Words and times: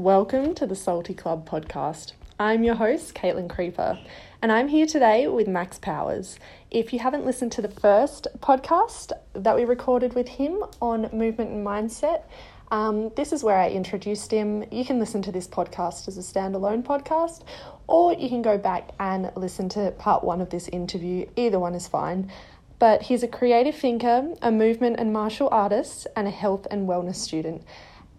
Welcome 0.00 0.54
to 0.54 0.66
the 0.66 0.74
Salty 0.74 1.12
Club 1.12 1.46
podcast. 1.46 2.12
I'm 2.38 2.64
your 2.64 2.76
host, 2.76 3.14
Caitlin 3.14 3.50
Creeper, 3.50 3.98
and 4.40 4.50
I'm 4.50 4.68
here 4.68 4.86
today 4.86 5.28
with 5.28 5.46
Max 5.46 5.78
Powers. 5.78 6.38
If 6.70 6.94
you 6.94 7.00
haven't 7.00 7.26
listened 7.26 7.52
to 7.52 7.60
the 7.60 7.68
first 7.68 8.26
podcast 8.38 9.12
that 9.34 9.54
we 9.54 9.66
recorded 9.66 10.14
with 10.14 10.26
him 10.26 10.64
on 10.80 11.10
movement 11.12 11.50
and 11.50 11.66
mindset, 11.66 12.22
um, 12.70 13.10
this 13.14 13.30
is 13.30 13.44
where 13.44 13.58
I 13.58 13.68
introduced 13.68 14.30
him. 14.30 14.64
You 14.70 14.86
can 14.86 14.98
listen 14.98 15.20
to 15.20 15.32
this 15.32 15.46
podcast 15.46 16.08
as 16.08 16.16
a 16.16 16.22
standalone 16.22 16.82
podcast, 16.82 17.42
or 17.86 18.14
you 18.14 18.30
can 18.30 18.40
go 18.40 18.56
back 18.56 18.92
and 18.98 19.30
listen 19.36 19.68
to 19.68 19.90
part 19.98 20.24
one 20.24 20.40
of 20.40 20.48
this 20.48 20.66
interview. 20.68 21.26
Either 21.36 21.58
one 21.58 21.74
is 21.74 21.86
fine. 21.86 22.32
But 22.78 23.02
he's 23.02 23.22
a 23.22 23.28
creative 23.28 23.76
thinker, 23.76 24.34
a 24.40 24.50
movement 24.50 24.98
and 24.98 25.12
martial 25.12 25.50
artist, 25.52 26.06
and 26.16 26.26
a 26.26 26.30
health 26.30 26.66
and 26.70 26.88
wellness 26.88 27.16
student 27.16 27.64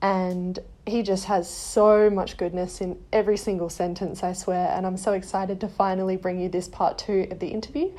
and 0.02 0.60
he 0.86 1.04
just 1.04 1.26
has 1.26 1.50
so 1.50 2.10
much 2.10 2.38
goodness 2.38 2.82
in 2.82 3.00
every 3.14 3.38
single 3.38 3.70
sentence, 3.70 4.24
I 4.24 4.34
swear. 4.34 4.70
And 4.76 4.86
I'm 4.86 4.98
so 4.98 5.14
excited 5.14 5.60
to 5.62 5.68
finally 5.68 6.18
bring 6.18 6.40
you 6.40 6.50
this 6.50 6.68
part 6.68 6.98
two 6.98 7.28
of 7.30 7.40
the 7.40 7.48
interview 7.48 7.92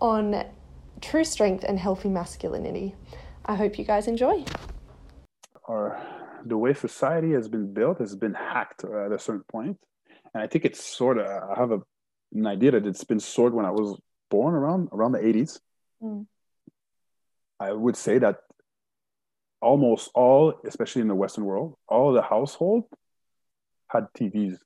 on 0.00 0.44
true 1.00 1.24
strength 1.24 1.64
and 1.64 1.78
healthy 1.78 2.08
masculinity. 2.08 2.94
I 3.44 3.56
hope 3.56 3.78
you 3.78 3.84
guys 3.84 4.06
enjoy. 4.06 4.44
Or 5.64 6.00
the 6.44 6.56
way 6.56 6.74
society 6.74 7.32
has 7.32 7.48
been 7.48 7.72
built 7.72 7.98
has 7.98 8.14
been 8.14 8.34
hacked 8.34 8.84
at 8.84 9.12
a 9.12 9.18
certain 9.18 9.44
point. 9.50 9.78
And 10.34 10.42
I 10.42 10.46
think 10.46 10.64
it's 10.64 10.82
sort 10.82 11.18
of, 11.18 11.26
I 11.26 11.58
have 11.58 11.72
a, 11.72 11.80
an 12.34 12.46
idea 12.46 12.72
that 12.72 12.86
it's 12.86 13.04
been 13.04 13.20
sort 13.20 13.52
when 13.52 13.64
I 13.64 13.70
was 13.70 13.98
born 14.30 14.54
around 14.54 14.88
around 14.92 15.12
the 15.12 15.18
80s. 15.18 15.58
Mm. 16.02 16.26
I 17.58 17.72
would 17.72 17.96
say 17.96 18.18
that 18.18 18.40
almost 19.60 20.10
all, 20.14 20.54
especially 20.66 21.02
in 21.02 21.08
the 21.08 21.14
Western 21.14 21.44
world, 21.44 21.76
all 21.88 22.12
the 22.12 22.22
household 22.22 22.84
had 23.88 24.06
TVs. 24.16 24.56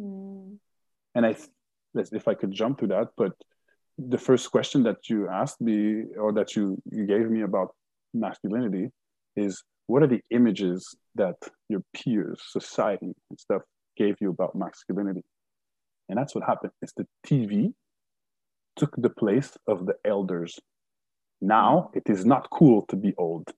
Mm. 0.00 0.58
And 1.14 1.26
I, 1.26 1.36
if 1.94 2.28
I 2.28 2.34
could 2.34 2.52
jump 2.52 2.78
to 2.80 2.86
that, 2.88 3.08
but 3.16 3.32
the 3.98 4.18
first 4.18 4.50
question 4.50 4.84
that 4.84 5.08
you 5.08 5.28
asked 5.28 5.60
me 5.60 6.04
or 6.18 6.32
that 6.32 6.54
you, 6.54 6.80
you 6.90 7.06
gave 7.06 7.28
me 7.30 7.42
about 7.42 7.74
masculinity 8.14 8.90
is 9.36 9.62
what 9.86 10.02
are 10.02 10.06
the 10.06 10.22
images 10.30 10.94
that 11.14 11.36
your 11.68 11.82
peers, 11.94 12.40
society, 12.50 13.12
and 13.30 13.40
stuff 13.40 13.62
gave 13.96 14.16
you 14.20 14.30
about 14.30 14.54
masculinity? 14.54 15.24
And 16.08 16.18
that's 16.18 16.34
what 16.34 16.44
happened. 16.44 16.72
Is 16.82 16.92
the 16.96 17.06
TV 17.26 17.72
took 18.76 18.94
the 18.96 19.10
place 19.10 19.56
of 19.66 19.86
the 19.86 19.94
elders. 20.04 20.58
Now 21.40 21.90
it 21.94 22.08
is 22.08 22.24
not 22.24 22.48
cool 22.50 22.82
to 22.88 22.96
be 22.96 23.14
old. 23.18 23.50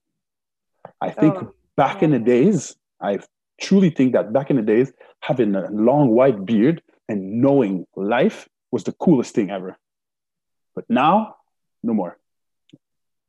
I 1.01 1.07
oh, 1.07 1.11
think 1.11 1.35
oh, 1.35 1.53
back 1.75 2.01
yeah. 2.01 2.05
in 2.05 2.11
the 2.11 2.19
days, 2.19 2.75
I 3.01 3.19
truly 3.59 3.89
think 3.89 4.13
that 4.13 4.31
back 4.33 4.49
in 4.49 4.55
the 4.55 4.61
days, 4.61 4.91
having 5.21 5.55
a 5.55 5.69
long 5.71 6.09
white 6.09 6.45
beard 6.45 6.81
and 7.09 7.41
knowing 7.41 7.85
life 7.95 8.47
was 8.71 8.83
the 8.83 8.93
coolest 8.93 9.35
thing 9.35 9.49
ever. 9.49 9.77
But 10.75 10.85
now, 10.89 11.35
no 11.83 11.93
more. 11.93 12.17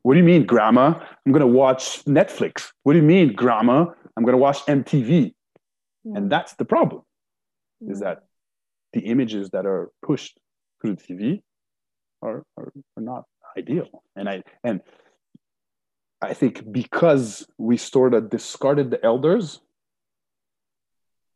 What 0.03 0.15
do 0.15 0.19
you 0.19 0.25
mean, 0.25 0.47
grandma? 0.47 1.01
I'm 1.25 1.33
gonna 1.33 1.47
watch 1.47 2.05
Netflix. 2.05 2.73
What 2.83 2.93
do 2.95 2.99
you 2.99 3.05
mean, 3.05 3.35
grandma? 3.35 3.87
I'm 4.17 4.25
gonna 4.25 4.37
watch 4.37 4.59
MTV. 4.67 5.35
Yeah. 6.05 6.11
Hmm. 6.11 6.17
And 6.17 6.33
that's 6.33 6.55
the 6.55 6.65
problem, 6.65 7.03
yeah. 7.81 7.93
is 7.93 8.01
that 8.01 8.25
the 8.93 9.01
images 9.01 9.51
that 9.51 9.65
are 9.65 9.91
pushed 10.05 10.39
through 10.81 10.97
the 10.97 11.03
TV 11.03 11.43
are, 12.21 12.43
are, 12.57 12.73
are 12.97 13.03
not 13.03 13.25
ideal. 13.57 14.03
And 14.17 14.29
I 14.29 14.43
and 14.65 14.81
I 16.23 16.35
think 16.35 16.71
because 16.71 17.47
we 17.59 17.77
sort 17.77 18.15
of 18.15 18.31
discarded 18.31 18.91
the 18.91 19.05
elders, 19.05 19.61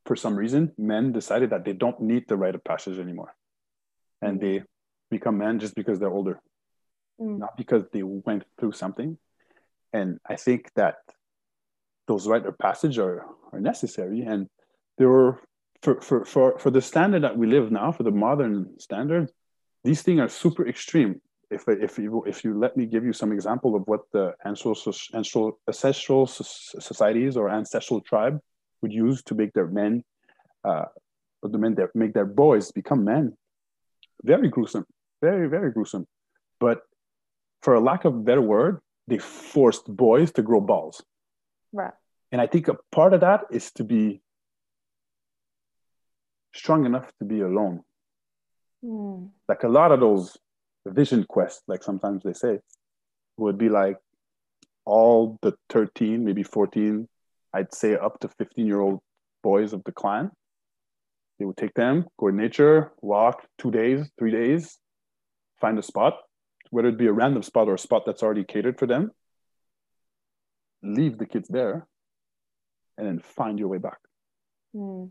for 0.04 0.14
some 0.14 0.36
reason, 0.36 0.72
men 0.78 1.12
decided 1.12 1.50
that 1.50 1.64
they 1.64 1.72
don't 1.72 2.00
need 2.00 2.28
the 2.28 2.36
rite 2.36 2.54
of 2.54 2.62
passage 2.62 3.00
anymore. 3.00 3.34
And 4.22 4.40
they 4.40 4.62
become 5.10 5.38
men 5.38 5.58
just 5.58 5.74
because 5.74 5.98
they're 5.98 6.08
older, 6.08 6.40
mm. 7.20 7.38
not 7.38 7.56
because 7.56 7.82
they 7.92 8.04
went 8.04 8.44
through 8.60 8.72
something. 8.72 9.18
And 9.92 10.20
I 10.24 10.36
think 10.36 10.70
that 10.76 10.98
those 12.06 12.28
rite 12.28 12.46
of 12.46 12.56
passage 12.56 12.98
are, 12.98 13.24
are 13.52 13.60
necessary. 13.60 14.20
And 14.22 14.48
there 14.98 15.08
were, 15.08 15.40
for, 15.82 16.00
for, 16.00 16.24
for, 16.24 16.58
for 16.60 16.70
the 16.70 16.80
standard 16.80 17.24
that 17.24 17.36
we 17.36 17.48
live 17.48 17.72
now, 17.72 17.90
for 17.90 18.04
the 18.04 18.12
modern 18.12 18.78
standard, 18.78 19.32
these 19.82 20.02
things 20.02 20.20
are 20.20 20.28
super 20.28 20.66
extreme 20.66 21.20
if 21.50 21.68
if 21.68 21.98
you 21.98 22.24
if 22.26 22.44
you 22.44 22.58
let 22.58 22.76
me 22.76 22.86
give 22.86 23.04
you 23.04 23.12
some 23.12 23.32
example 23.32 23.76
of 23.76 23.82
what 23.86 24.00
the 24.12 24.34
ancestral 24.44 24.96
ancestral 25.14 26.26
societies 26.26 27.36
or 27.36 27.48
ancestral 27.48 28.00
tribe 28.00 28.40
would 28.82 28.92
use 28.92 29.22
to 29.24 29.34
make 29.34 29.52
their 29.52 29.66
men, 29.66 30.04
uh, 30.64 30.86
the 31.42 31.58
men 31.58 31.74
that 31.76 31.94
make 31.94 32.14
their 32.14 32.26
boys 32.26 32.72
become 32.72 33.04
men, 33.04 33.36
very 34.22 34.48
gruesome, 34.48 34.86
very 35.22 35.48
very 35.48 35.70
gruesome. 35.70 36.06
But 36.58 36.82
for 37.62 37.74
a 37.74 37.80
lack 37.80 38.04
of 38.04 38.14
a 38.14 38.18
better 38.18 38.42
word, 38.42 38.80
they 39.06 39.18
forced 39.18 39.86
boys 39.86 40.32
to 40.32 40.42
grow 40.42 40.60
balls. 40.60 41.02
Right. 41.72 41.94
And 42.32 42.40
I 42.40 42.46
think 42.48 42.68
a 42.68 42.76
part 42.90 43.14
of 43.14 43.20
that 43.20 43.44
is 43.50 43.70
to 43.72 43.84
be 43.84 44.20
strong 46.54 46.86
enough 46.86 47.10
to 47.20 47.24
be 47.24 47.40
alone. 47.40 47.82
Mm. 48.84 49.30
Like 49.48 49.62
a 49.62 49.68
lot 49.68 49.92
of 49.92 50.00
those 50.00 50.36
vision 50.90 51.24
quest, 51.28 51.62
like 51.66 51.82
sometimes 51.82 52.22
they 52.22 52.32
say, 52.32 52.60
would 53.36 53.58
be 53.58 53.68
like 53.68 53.96
all 54.84 55.38
the 55.42 55.54
13, 55.70 56.24
maybe 56.24 56.42
14, 56.42 57.08
I'd 57.52 57.74
say 57.74 57.96
up 57.96 58.20
to 58.20 58.28
15 58.28 58.66
year 58.66 58.80
old 58.80 59.00
boys 59.42 59.72
of 59.72 59.82
the 59.84 59.92
clan. 59.92 60.30
They 61.38 61.44
would 61.44 61.56
take 61.56 61.74
them, 61.74 62.06
go 62.18 62.28
in 62.28 62.36
nature, 62.36 62.92
walk 63.02 63.46
two 63.58 63.70
days, 63.70 64.08
three 64.18 64.30
days, 64.30 64.78
find 65.60 65.78
a 65.78 65.82
spot, 65.82 66.14
whether 66.70 66.88
it 66.88 66.98
be 66.98 67.06
a 67.06 67.12
random 67.12 67.42
spot 67.42 67.68
or 67.68 67.74
a 67.74 67.78
spot 67.78 68.04
that's 68.06 68.22
already 68.22 68.44
catered 68.44 68.78
for 68.78 68.86
them, 68.86 69.10
leave 70.82 71.18
the 71.18 71.26
kids 71.26 71.48
there, 71.48 71.86
and 72.96 73.06
then 73.06 73.18
find 73.18 73.58
your 73.58 73.68
way 73.68 73.78
back. 73.78 73.98
Mm. 74.74 75.10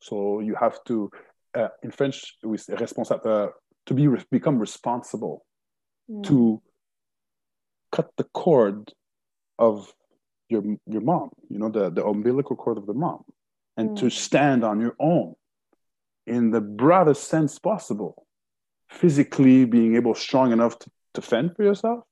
So 0.00 0.40
you 0.40 0.54
have 0.54 0.82
to, 0.84 1.10
uh, 1.54 1.68
in 1.82 1.90
French, 1.90 2.36
we 2.44 2.56
say 2.58 2.74
responsable, 2.74 3.30
uh, 3.30 3.48
to 3.88 3.94
be 3.94 4.06
become 4.30 4.58
responsible 4.58 5.44
mm. 6.10 6.22
to 6.22 6.62
cut 7.90 8.10
the 8.18 8.24
cord 8.24 8.92
of 9.58 9.92
your 10.50 10.62
your 10.86 11.00
mom 11.00 11.30
you 11.48 11.58
know 11.58 11.70
the 11.70 11.90
the 11.90 12.04
umbilical 12.04 12.54
cord 12.54 12.76
of 12.76 12.86
the 12.86 12.92
mom 12.92 13.24
and 13.78 13.90
mm. 13.90 13.98
to 13.98 14.10
stand 14.10 14.62
on 14.62 14.78
your 14.78 14.94
own 15.00 15.34
in 16.26 16.50
the 16.50 16.60
broadest 16.60 17.28
sense 17.28 17.58
possible 17.58 18.26
physically 18.90 19.64
being 19.64 19.96
able 19.96 20.14
strong 20.14 20.52
enough 20.52 20.78
to, 20.78 20.90
to 21.14 21.22
fend 21.22 21.56
for 21.56 21.62
yourself 21.62 22.04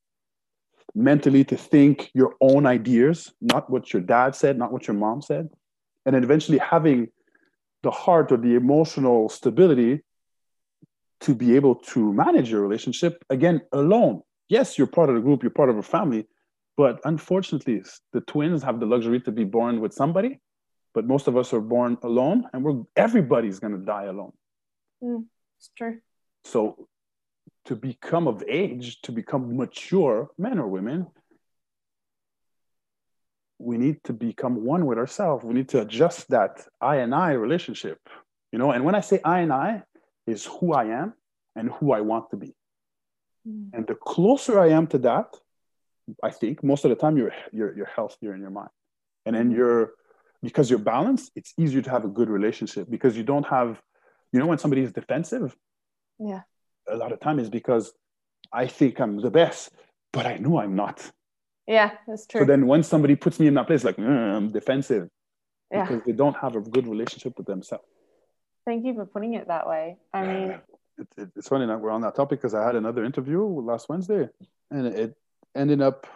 mentally 0.94 1.44
to 1.44 1.56
think 1.58 2.10
your 2.14 2.34
own 2.40 2.64
ideas 2.64 3.34
not 3.42 3.68
what 3.68 3.92
your 3.92 4.00
dad 4.00 4.34
said 4.34 4.56
not 4.56 4.72
what 4.72 4.86
your 4.86 4.96
mom 4.96 5.20
said 5.20 5.46
and 6.06 6.16
eventually 6.16 6.58
having 6.58 7.08
the 7.82 7.90
heart 7.90 8.32
or 8.32 8.38
the 8.38 8.54
emotional 8.54 9.28
stability 9.28 10.00
to 11.20 11.34
be 11.34 11.56
able 11.56 11.74
to 11.74 12.12
manage 12.12 12.50
your 12.50 12.60
relationship 12.60 13.24
again 13.30 13.60
alone. 13.72 14.22
Yes, 14.48 14.78
you're 14.78 14.86
part 14.86 15.08
of 15.08 15.14
the 15.14 15.20
group, 15.20 15.42
you're 15.42 15.50
part 15.50 15.70
of 15.70 15.78
a 15.78 15.82
family, 15.82 16.26
but 16.76 17.00
unfortunately, 17.04 17.82
the 18.12 18.20
twins 18.20 18.62
have 18.62 18.80
the 18.80 18.86
luxury 18.86 19.20
to 19.20 19.32
be 19.32 19.44
born 19.44 19.80
with 19.80 19.92
somebody, 19.92 20.40
but 20.94 21.06
most 21.06 21.26
of 21.26 21.36
us 21.36 21.52
are 21.52 21.60
born 21.60 21.96
alone, 22.02 22.44
and 22.52 22.62
we're 22.62 22.82
everybody's 22.96 23.58
going 23.58 23.72
to 23.72 23.84
die 23.84 24.04
alone. 24.04 24.32
Mm, 25.02 25.24
it's 25.58 25.70
true. 25.76 25.98
So, 26.44 26.88
to 27.64 27.74
become 27.74 28.28
of 28.28 28.44
age, 28.46 29.00
to 29.02 29.12
become 29.12 29.56
mature, 29.56 30.28
men 30.38 30.58
or 30.58 30.68
women, 30.68 31.06
we 33.58 33.78
need 33.78 34.04
to 34.04 34.12
become 34.12 34.64
one 34.64 34.86
with 34.86 34.98
ourselves. 34.98 35.44
We 35.44 35.54
need 35.54 35.70
to 35.70 35.80
adjust 35.80 36.28
that 36.28 36.64
I 36.80 36.96
and 36.96 37.14
I 37.14 37.32
relationship, 37.32 37.98
you 38.52 38.58
know. 38.58 38.70
And 38.70 38.84
when 38.84 38.94
I 38.94 39.00
say 39.00 39.20
I 39.24 39.40
and 39.40 39.52
I, 39.52 39.82
is 40.26 40.44
who 40.44 40.72
I 40.72 40.86
am 40.86 41.14
and 41.54 41.70
who 41.70 41.92
I 41.92 42.00
want 42.00 42.30
to 42.30 42.36
be. 42.36 42.54
Mm. 43.46 43.70
And 43.72 43.86
the 43.86 43.94
closer 43.94 44.58
I 44.58 44.68
am 44.68 44.86
to 44.88 44.98
that, 44.98 45.34
I 46.22 46.30
think 46.30 46.62
most 46.62 46.84
of 46.84 46.90
the 46.90 46.96
time 46.96 47.16
you're 47.16 47.32
you're 47.52 47.76
you're 47.76 47.86
healthier 47.94 48.34
in 48.34 48.40
your 48.40 48.50
mind. 48.50 48.70
And 49.24 49.34
then 49.34 49.50
mm. 49.50 49.56
you're 49.56 49.92
because 50.42 50.70
you're 50.70 50.78
balanced, 50.78 51.32
it's 51.34 51.52
easier 51.58 51.82
to 51.82 51.90
have 51.90 52.04
a 52.04 52.08
good 52.08 52.28
relationship 52.28 52.88
because 52.88 53.16
you 53.16 53.24
don't 53.24 53.46
have, 53.46 53.80
you 54.32 54.38
know, 54.38 54.46
when 54.46 54.58
somebody 54.58 54.82
is 54.82 54.92
defensive, 54.92 55.56
yeah, 56.18 56.42
a 56.88 56.96
lot 56.96 57.12
of 57.12 57.20
time 57.20 57.38
is 57.38 57.50
because 57.50 57.92
I 58.52 58.66
think 58.66 59.00
I'm 59.00 59.20
the 59.20 59.30
best, 59.30 59.70
but 60.12 60.26
I 60.26 60.36
know 60.36 60.58
I'm 60.58 60.76
not. 60.76 61.10
Yeah, 61.66 61.92
that's 62.06 62.26
true. 62.26 62.42
So 62.42 62.44
then 62.44 62.66
when 62.66 62.82
somebody 62.82 63.16
puts 63.16 63.40
me 63.40 63.48
in 63.48 63.54
that 63.54 63.66
place, 63.66 63.82
like 63.82 63.96
mm, 63.96 64.36
I'm 64.36 64.52
defensive, 64.52 65.08
yeah. 65.72 65.84
because 65.84 66.04
they 66.06 66.12
don't 66.12 66.36
have 66.36 66.54
a 66.54 66.60
good 66.60 66.86
relationship 66.86 67.36
with 67.36 67.46
themselves. 67.46 67.84
Thank 68.66 68.84
you 68.84 68.94
for 68.94 69.06
putting 69.06 69.34
it 69.34 69.48
that 69.48 69.66
way. 69.66 69.96
I 70.12 70.26
mean, 70.26 70.50
it, 70.98 71.08
it, 71.16 71.28
it's 71.36 71.48
funny 71.48 71.66
that 71.66 71.80
we're 71.80 71.90
on 71.90 72.02
that 72.02 72.16
topic 72.16 72.40
because 72.40 72.54
I 72.54 72.64
had 72.64 72.74
another 72.74 73.04
interview 73.04 73.42
last 73.44 73.88
Wednesday, 73.88 74.28
and 74.70 74.86
it 74.86 75.16
ended 75.54 75.80
up 75.80 76.06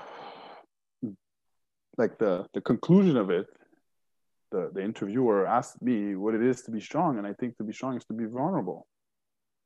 like 1.97 2.19
the 2.19 2.47
the 2.53 2.61
conclusion 2.61 3.17
of 3.17 3.31
it 3.31 3.47
the, 4.51 4.71
the 4.73 4.83
interviewer 4.83 5.47
asked 5.47 5.81
me 5.81 6.15
what 6.15 6.35
it 6.35 6.43
is 6.43 6.63
to 6.63 6.71
be 6.71 6.81
strong, 6.81 7.19
and 7.19 7.27
I 7.27 7.33
think 7.33 7.57
to 7.59 7.65
be 7.65 7.73
strong 7.73 7.97
is 7.97 8.05
to 8.07 8.15
be 8.15 8.25
vulnerable. 8.27 8.87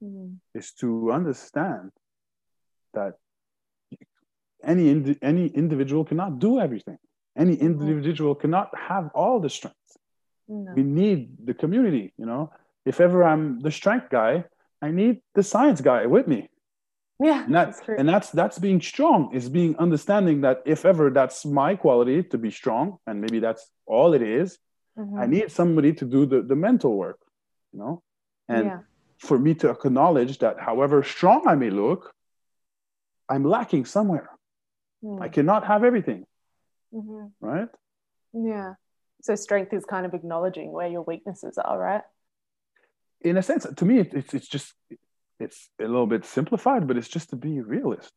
Mm. 0.03 0.37
Is 0.55 0.73
to 0.81 1.13
understand 1.13 1.91
that 2.93 3.15
any 4.63 4.91
indi- 4.91 5.19
any 5.23 5.47
individual 5.47 6.05
cannot 6.05 6.39
do 6.39 6.61
everything. 6.61 6.99
Any 7.37 7.57
mm-hmm. 7.57 7.67
individual 7.67 8.35
cannot 8.35 8.71
have 8.77 9.11
all 9.15 9.41
the 9.41 9.51
strength. 9.51 9.77
No. 10.49 10.73
We 10.75 10.83
need 10.83 11.37
the 11.45 11.55
community. 11.55 12.13
You 12.19 12.27
know, 12.27 12.53
if 12.85 13.01
ever 13.01 13.25
I'm 13.25 13.61
the 13.61 13.71
strength 13.71 14.11
guy, 14.11 14.45
I 14.83 14.91
need 14.91 15.23
the 15.35 15.43
science 15.43 15.81
guy 15.81 16.07
with 16.07 16.27
me. 16.27 16.49
Yeah, 17.21 17.45
and 17.45 17.55
that's, 17.55 17.79
that's 17.79 18.01
and 18.01 18.09
that's 18.09 18.31
that's 18.31 18.59
being 18.59 18.81
strong. 18.81 19.35
Is 19.35 19.49
being 19.49 19.77
understanding 19.79 20.41
that 20.43 20.63
if 20.67 20.85
ever 20.85 21.11
that's 21.11 21.47
my 21.47 21.77
quality 21.77 22.23
to 22.25 22.39
be 22.39 22.51
strong, 22.51 22.99
and 23.07 23.21
maybe 23.21 23.39
that's 23.39 23.71
all 23.87 24.15
it 24.15 24.23
is, 24.23 24.59
mm-hmm. 24.99 25.19
I 25.19 25.27
need 25.27 25.51
somebody 25.51 25.93
to 25.95 26.05
do 26.05 26.27
the 26.27 26.43
the 26.43 26.57
mental 26.57 26.97
work. 26.97 27.21
You 27.73 27.79
know, 27.79 28.03
and 28.49 28.67
yeah. 28.67 28.79
for 29.19 29.39
me 29.39 29.55
to 29.55 29.71
acknowledge 29.71 30.39
that, 30.39 30.59
however 30.59 31.03
strong 31.03 31.47
I 31.47 31.55
may 31.55 31.71
look, 31.71 32.13
I'm 33.29 33.45
lacking 33.45 33.85
somewhere. 33.85 34.31
Mm. 35.03 35.23
I 35.23 35.29
cannot 35.29 35.65
have 35.67 35.85
everything. 35.85 36.27
Mm-hmm. 36.93 37.27
Right? 37.41 37.69
Yeah. 38.33 38.75
So 39.23 39.35
strength 39.37 39.73
is 39.73 39.85
kind 39.85 40.05
of 40.05 40.15
acknowledging 40.15 40.73
where 40.73 40.89
your 40.89 41.03
weaknesses 41.03 41.59
are, 41.59 41.79
right? 41.79 42.03
In 43.25 43.37
a 43.37 43.43
sense, 43.43 43.67
to 43.77 43.85
me, 43.85 44.01
it's 44.01 44.35
it's 44.35 44.49
just 44.49 44.75
it's 45.41 45.71
a 45.81 45.85
little 45.85 46.07
bit 46.07 46.25
simplified, 46.25 46.87
but 46.87 46.97
it's 46.97 47.09
just 47.09 47.31
to 47.31 47.37
be 47.37 47.61
realist. 47.61 48.13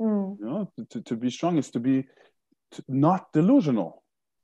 Mm. 0.00 0.38
You 0.38 0.44
know, 0.44 0.72
to, 0.90 1.00
to 1.02 1.16
be 1.16 1.30
strong 1.30 1.58
is 1.58 1.70
to 1.70 1.80
be 1.80 2.04
to, 2.72 2.84
not 2.88 3.32
delusional. 3.32 4.02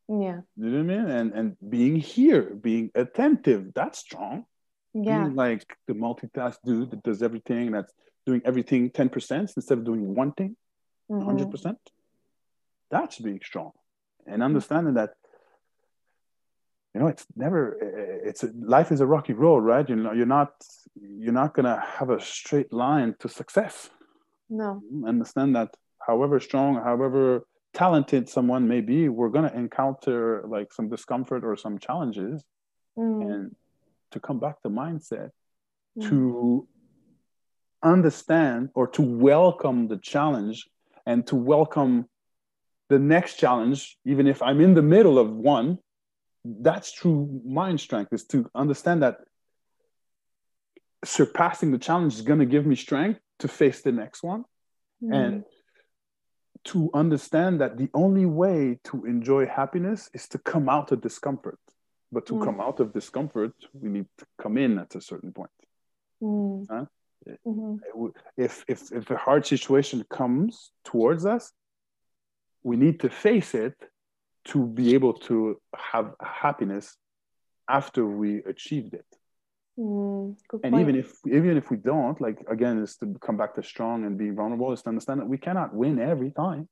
Yeah. 0.08 0.40
You 0.56 0.70
know 0.70 0.84
what 0.84 0.94
I 0.94 0.96
mean? 0.96 1.10
And 1.10 1.32
and 1.34 1.56
being 1.68 1.96
here, 1.96 2.54
being 2.54 2.90
attentive, 2.94 3.74
that's 3.74 3.98
strong. 3.98 4.44
Yeah. 4.94 5.24
Being 5.24 5.34
like 5.34 5.76
the 5.86 5.94
multitask 5.94 6.56
dude 6.64 6.92
that 6.92 7.02
does 7.02 7.22
everything, 7.22 7.72
that's 7.72 7.92
doing 8.24 8.42
everything 8.44 8.90
10% 8.90 9.56
instead 9.56 9.78
of 9.78 9.84
doing 9.84 10.14
one 10.14 10.32
thing 10.32 10.56
mm-hmm. 11.10 11.28
100%. 11.28 11.76
That's 12.90 13.18
being 13.18 13.40
strong. 13.44 13.72
And 14.26 14.42
understanding 14.42 14.94
that 14.94 15.10
you 16.94 17.00
know 17.00 17.06
it's 17.06 17.26
never 17.36 17.76
it's 18.24 18.44
life 18.60 18.90
is 18.90 19.00
a 19.00 19.06
rocky 19.06 19.32
road 19.32 19.58
right 19.58 19.88
you 19.88 19.96
know 19.96 20.12
you're 20.12 20.26
not 20.26 20.52
you're 21.00 21.32
not 21.32 21.54
gonna 21.54 21.80
have 21.80 22.10
a 22.10 22.20
straight 22.20 22.72
line 22.72 23.14
to 23.18 23.28
success 23.28 23.90
no 24.48 24.82
understand 25.06 25.54
that 25.54 25.74
however 26.06 26.40
strong 26.40 26.74
however 26.76 27.46
talented 27.74 28.28
someone 28.28 28.66
may 28.66 28.80
be 28.80 29.08
we're 29.08 29.28
gonna 29.28 29.52
encounter 29.54 30.42
like 30.48 30.72
some 30.72 30.88
discomfort 30.88 31.44
or 31.44 31.56
some 31.56 31.78
challenges 31.78 32.42
mm. 32.98 33.22
and 33.22 33.54
to 34.10 34.18
come 34.18 34.40
back 34.40 34.60
to 34.62 34.70
mindset 34.70 35.30
mm. 35.98 36.08
to 36.08 36.66
understand 37.82 38.70
or 38.74 38.88
to 38.88 39.02
welcome 39.02 39.86
the 39.86 39.98
challenge 39.98 40.66
and 41.06 41.26
to 41.26 41.36
welcome 41.36 42.08
the 42.88 42.98
next 42.98 43.34
challenge 43.38 43.98
even 44.06 44.26
if 44.26 44.42
i'm 44.42 44.60
in 44.60 44.74
the 44.74 44.82
middle 44.82 45.18
of 45.18 45.30
one 45.30 45.78
that's 46.44 46.92
true 46.92 47.40
mind 47.44 47.80
strength 47.80 48.12
is 48.12 48.24
to 48.24 48.48
understand 48.54 49.02
that 49.02 49.18
surpassing 51.04 51.70
the 51.70 51.78
challenge 51.78 52.14
is 52.14 52.22
going 52.22 52.38
to 52.38 52.46
give 52.46 52.66
me 52.66 52.74
strength 52.74 53.20
to 53.38 53.48
face 53.48 53.82
the 53.82 53.92
next 53.92 54.22
one 54.22 54.44
mm. 55.02 55.14
and 55.14 55.44
to 56.64 56.90
understand 56.92 57.60
that 57.60 57.76
the 57.76 57.88
only 57.94 58.26
way 58.26 58.78
to 58.84 59.04
enjoy 59.04 59.46
happiness 59.46 60.10
is 60.12 60.28
to 60.28 60.38
come 60.38 60.68
out 60.68 60.90
of 60.92 61.00
discomfort 61.00 61.58
but 62.10 62.26
to 62.26 62.34
mm. 62.34 62.44
come 62.44 62.60
out 62.60 62.80
of 62.80 62.92
discomfort 62.92 63.52
we 63.72 63.88
need 63.88 64.06
to 64.16 64.26
come 64.40 64.58
in 64.58 64.78
at 64.78 64.94
a 64.94 65.00
certain 65.00 65.32
point 65.32 65.50
mm. 66.22 66.66
huh? 66.70 66.84
mm-hmm. 67.46 68.06
if, 68.36 68.64
if 68.68 68.90
if 68.92 69.10
a 69.10 69.16
hard 69.16 69.46
situation 69.46 70.04
comes 70.10 70.72
towards 70.84 71.26
us 71.26 71.52
we 72.62 72.76
need 72.76 73.00
to 73.00 73.08
face 73.08 73.54
it 73.54 73.74
to 74.46 74.66
be 74.66 74.94
able 74.94 75.14
to 75.14 75.60
have 75.76 76.14
happiness 76.20 76.96
after 77.68 78.06
we 78.06 78.42
achieved 78.44 78.94
it. 78.94 79.04
Mm, 79.78 80.36
and 80.64 80.72
point. 80.72 80.80
even 80.80 80.96
if 80.96 81.14
even 81.26 81.56
if 81.56 81.70
we 81.70 81.76
don't, 81.76 82.20
like 82.20 82.38
again, 82.50 82.82
is 82.82 82.96
to 82.96 83.14
come 83.20 83.36
back 83.36 83.54
to 83.54 83.62
strong 83.62 84.04
and 84.04 84.18
be 84.18 84.30
vulnerable, 84.30 84.72
is 84.72 84.82
to 84.82 84.88
understand 84.88 85.20
that 85.20 85.28
we 85.28 85.38
cannot 85.38 85.72
win 85.72 86.00
every 86.00 86.32
time, 86.32 86.68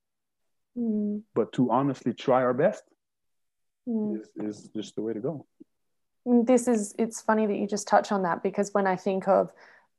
mm. 0.77 1.23
but 1.33 1.53
to 1.53 1.71
honestly 1.71 2.13
try 2.13 2.43
our 2.43 2.55
best 2.55 2.83
mm. 3.89 4.21
is, 4.21 4.29
is 4.37 4.71
just 4.75 4.97
the 4.97 5.03
way 5.03 5.13
to 5.13 5.21
go. 5.21 5.47
Mm, 6.27 6.47
this 6.47 6.67
is 6.67 6.97
it's 6.99 7.21
funny 7.21 7.47
that 7.47 7.57
you 7.57 7.69
just 7.69 7.87
touch 7.87 8.11
on 8.11 8.23
that 8.23 8.43
because 8.43 8.71
when 8.73 8.89
I 8.89 8.97
think 8.97 9.29
of 9.29 9.53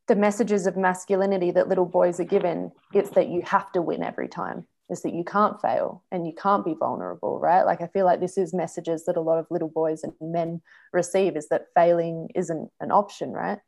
the 0.08 0.16
messages 0.16 0.68
of 0.68 0.76
masculinity 0.76 1.52
that 1.52 1.70
little 1.70 1.86
boys 1.86 2.20
are 2.20 2.26
given, 2.26 2.74
it's 2.94 3.12
that 3.12 3.30
you 3.30 3.42
have 3.44 3.72
to 3.72 3.82
win 3.82 4.04
every 4.04 4.28
time 4.28 4.68
is 4.90 5.02
that 5.02 5.14
you 5.14 5.24
can't 5.24 5.62
fail 5.62 6.04
and 6.12 6.26
you 6.26 6.34
can't 6.34 6.66
be 6.66 6.74
vulnerable 6.74 7.40
right? 7.40 7.64
Like 7.64 7.82
i 7.82 7.88
feel 7.88 8.06
like 8.06 8.20
this 8.20 8.38
is 8.38 8.54
messages 8.54 9.06
that 9.06 9.18
a 9.18 9.22
lot 9.22 9.40
of 9.40 9.48
little 9.50 9.70
boys 9.70 10.04
and 10.04 10.14
men 10.22 10.62
receive 10.94 11.36
is 11.36 11.50
that 11.50 11.68
failing 11.76 12.30
isn't 12.36 12.70
an 12.80 12.92
option 12.92 13.32
right? 13.32 13.60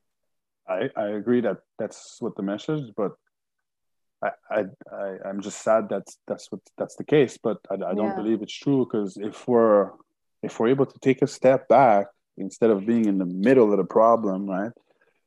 I 0.67 0.89
i 0.95 1.07
agree 1.09 1.41
that 1.41 1.57
that's 1.77 2.17
what 2.19 2.35
the 2.35 2.43
message 2.43 2.93
but 2.95 3.13
I, 4.21 4.31
I, 4.51 4.65
I 4.91 5.29
am 5.29 5.41
just 5.41 5.61
sad 5.61 5.89
that 5.89 6.03
that's 6.27 6.51
what 6.51 6.59
that's 6.77 6.95
the 6.97 7.05
case, 7.05 7.37
but 7.41 7.57
I, 7.71 7.75
I 7.75 7.93
don't 7.93 8.09
yeah. 8.09 8.15
believe 8.15 8.41
it's 8.41 8.53
true 8.53 8.85
because 8.85 9.15
if 9.15 9.47
we're 9.47 9.91
if 10.43 10.59
we're 10.59 10.67
able 10.67 10.85
to 10.85 10.99
take 10.99 11.21
a 11.21 11.27
step 11.27 11.69
back 11.69 12.07
instead 12.37 12.69
of 12.69 12.85
being 12.85 13.05
in 13.05 13.17
the 13.17 13.25
middle 13.25 13.71
of 13.71 13.77
the 13.77 13.85
problem, 13.85 14.49
right? 14.49 14.71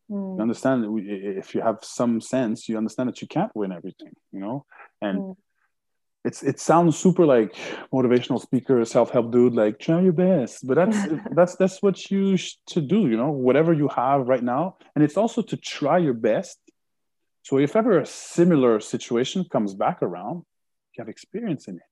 You 0.09 0.37
understand 0.41 0.85
that 0.85 0.91
we, 0.91 1.11
if 1.11 1.55
you 1.55 1.63
have 1.63 1.79
some 1.81 2.21
sense, 2.21 2.69
you 2.69 2.77
understand 2.77 3.09
that 3.09 3.23
you 3.23 3.29
can't 3.29 3.55
win 3.55 3.73
everything, 3.73 4.13
you 4.31 4.41
know, 4.41 4.67
and 5.01 5.19
mm 5.19 5.37
it's 6.25 6.43
it 6.43 6.61
sounds 6.61 6.97
super 6.97 7.27
like 7.27 7.55
motivational 7.93 8.41
speaker 8.41 8.85
self-help 8.85 9.33
dude 9.33 9.55
like 9.55 9.79
try 9.79 10.01
your 10.01 10.13
best. 10.13 10.67
But 10.67 10.75
that's 10.75 10.99
that's 11.33 11.57
that's 11.57 11.83
what 11.83 12.11
you 12.11 12.37
should 12.37 12.89
do 12.89 13.09
you 13.09 13.17
know 13.17 13.31
whatever 13.31 13.73
you 13.73 13.89
have 13.89 14.29
right 14.29 14.43
now. 14.43 14.77
And 14.95 15.03
it's 15.05 15.17
also 15.17 15.43
to 15.43 15.57
try 15.57 15.99
your 15.99 16.15
best. 16.15 16.59
So 17.43 17.59
if 17.59 17.75
ever 17.75 17.99
a 17.99 18.07
similar 18.07 18.79
situation 18.79 19.45
comes 19.45 19.75
back 19.75 20.03
around 20.03 20.45
you 20.95 21.03
have 21.03 21.09
experience 21.09 21.69
in 21.69 21.77
it. 21.77 21.83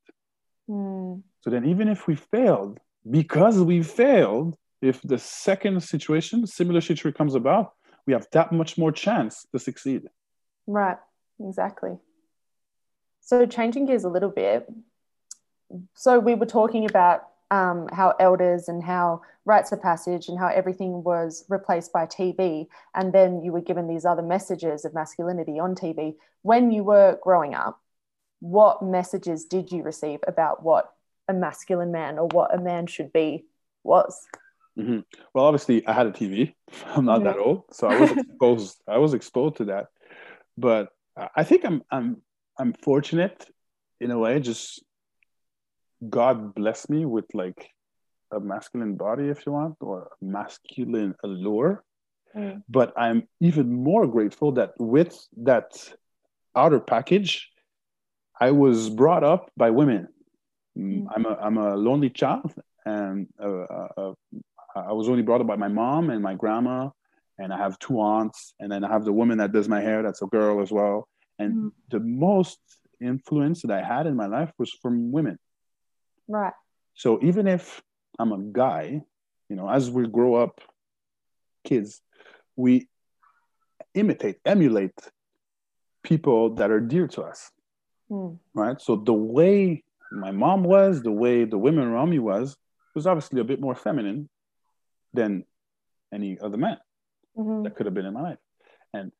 Mm. 0.68 1.22
so 1.40 1.50
then 1.50 1.64
even 1.64 1.88
if 1.88 2.06
we 2.06 2.14
failed 2.14 2.78
because 3.10 3.58
we 3.58 3.82
failed 3.82 4.56
if 4.80 5.02
the 5.02 5.18
second 5.18 5.82
situation 5.82 6.46
similar 6.46 6.80
situation 6.80 7.12
comes 7.12 7.34
about 7.34 7.72
we 8.06 8.12
have 8.12 8.28
that 8.30 8.52
much 8.52 8.78
more 8.78 8.92
chance 8.92 9.46
to 9.52 9.58
succeed. 9.58 10.02
Right. 10.68 10.98
Exactly 11.40 11.98
so, 13.20 13.46
changing 13.46 13.86
gears 13.86 14.04
a 14.04 14.08
little 14.08 14.30
bit. 14.30 14.68
So, 15.94 16.18
we 16.18 16.34
were 16.34 16.46
talking 16.46 16.84
about 16.86 17.24
um, 17.50 17.88
how 17.92 18.14
elders 18.20 18.68
and 18.68 18.82
how 18.82 19.22
rites 19.44 19.72
of 19.72 19.82
passage 19.82 20.28
and 20.28 20.38
how 20.38 20.48
everything 20.48 21.02
was 21.02 21.44
replaced 21.48 21.92
by 21.92 22.06
TV. 22.06 22.66
And 22.94 23.12
then 23.12 23.42
you 23.42 23.52
were 23.52 23.60
given 23.60 23.88
these 23.88 24.04
other 24.04 24.22
messages 24.22 24.84
of 24.84 24.94
masculinity 24.94 25.58
on 25.58 25.74
TV. 25.74 26.14
When 26.42 26.70
you 26.70 26.84
were 26.84 27.18
growing 27.22 27.54
up, 27.54 27.80
what 28.40 28.82
messages 28.82 29.44
did 29.44 29.70
you 29.70 29.82
receive 29.82 30.20
about 30.26 30.62
what 30.62 30.92
a 31.28 31.34
masculine 31.34 31.92
man 31.92 32.18
or 32.18 32.26
what 32.28 32.54
a 32.54 32.60
man 32.60 32.86
should 32.86 33.12
be 33.12 33.46
was? 33.82 34.26
Mm-hmm. 34.78 35.00
Well, 35.34 35.44
obviously, 35.44 35.86
I 35.86 35.92
had 35.92 36.06
a 36.06 36.12
TV. 36.12 36.54
I'm 36.86 37.04
not 37.04 37.20
mm-hmm. 37.20 37.24
that 37.24 37.38
old, 37.38 37.64
so 37.72 37.88
I 37.88 37.98
was 37.98 38.12
exposed. 38.12 38.82
I 38.88 38.98
was 38.98 39.14
exposed 39.14 39.56
to 39.56 39.64
that. 39.66 39.88
But 40.56 40.88
I 41.34 41.44
think 41.44 41.64
I'm 41.64 41.82
I'm 41.90 42.22
I'm 42.60 42.74
fortunate 42.74 43.46
in 44.00 44.10
a 44.10 44.18
way. 44.18 44.38
Just 44.38 44.84
God 46.08 46.54
bless 46.54 46.90
me 46.90 47.06
with 47.06 47.24
like 47.32 47.70
a 48.30 48.38
masculine 48.38 48.96
body, 48.96 49.28
if 49.28 49.46
you 49.46 49.52
want, 49.52 49.76
or 49.80 50.10
masculine 50.20 51.14
allure. 51.24 51.82
Mm. 52.36 52.62
But 52.68 52.92
I'm 52.98 53.26
even 53.40 53.72
more 53.72 54.06
grateful 54.06 54.52
that 54.52 54.72
with 54.78 55.18
that 55.38 55.68
outer 56.54 56.80
package, 56.80 57.48
I 58.38 58.50
was 58.50 58.90
brought 58.90 59.24
up 59.24 59.50
by 59.56 59.70
women. 59.70 60.08
Mm. 60.76 61.06
I'm 61.14 61.24
a 61.24 61.34
I'm 61.40 61.56
a 61.56 61.76
lonely 61.76 62.10
child, 62.10 62.52
and 62.84 63.26
uh, 63.42 63.62
uh, 63.62 63.88
uh, 63.96 64.12
I 64.76 64.92
was 64.92 65.08
only 65.08 65.22
brought 65.22 65.40
up 65.40 65.46
by 65.46 65.56
my 65.56 65.68
mom 65.68 66.10
and 66.10 66.22
my 66.22 66.34
grandma, 66.34 66.90
and 67.38 67.54
I 67.54 67.56
have 67.56 67.78
two 67.78 67.98
aunts, 68.00 68.52
and 68.60 68.70
then 68.70 68.84
I 68.84 68.88
have 68.92 69.06
the 69.06 69.14
woman 69.14 69.38
that 69.38 69.50
does 69.50 69.66
my 69.66 69.80
hair. 69.80 70.02
That's 70.02 70.20
a 70.20 70.26
girl 70.26 70.60
as 70.60 70.70
well. 70.70 71.08
And 71.40 71.54
mm. 71.54 71.72
the 71.88 72.00
most 72.00 72.60
influence 73.00 73.62
that 73.62 73.70
I 73.70 73.82
had 73.82 74.06
in 74.06 74.14
my 74.14 74.26
life 74.26 74.52
was 74.58 74.70
from 74.82 75.10
women. 75.10 75.38
Right. 76.28 76.52
So 76.94 77.18
even 77.22 77.46
if 77.46 77.82
I'm 78.18 78.32
a 78.32 78.38
guy, 78.38 79.02
you 79.48 79.56
know, 79.56 79.68
as 79.68 79.90
we 79.90 80.06
grow 80.06 80.34
up, 80.34 80.60
kids, 81.64 82.02
we 82.56 82.88
imitate, 83.94 84.36
emulate 84.44 84.98
people 86.02 86.54
that 86.56 86.70
are 86.70 86.80
dear 86.80 87.08
to 87.08 87.22
us. 87.22 87.50
Mm. 88.10 88.38
Right. 88.54 88.80
So 88.80 88.96
the 88.96 89.14
way 89.14 89.82
my 90.12 90.30
mom 90.30 90.62
was, 90.62 91.02
the 91.02 91.12
way 91.12 91.44
the 91.44 91.58
women 91.58 91.84
around 91.88 92.10
me 92.10 92.18
was, 92.18 92.56
was 92.94 93.06
obviously 93.06 93.40
a 93.40 93.44
bit 93.44 93.60
more 93.60 93.74
feminine 93.74 94.28
than 95.14 95.44
any 96.12 96.38
other 96.40 96.56
man 96.56 96.78
Mhm. 97.36 97.64
that 97.64 97.74
could 97.76 97.86
have 97.86 97.94
been 97.94 98.06
in 98.06 98.14
my 98.14 98.22
life. 98.22 98.38
And 98.92 99.12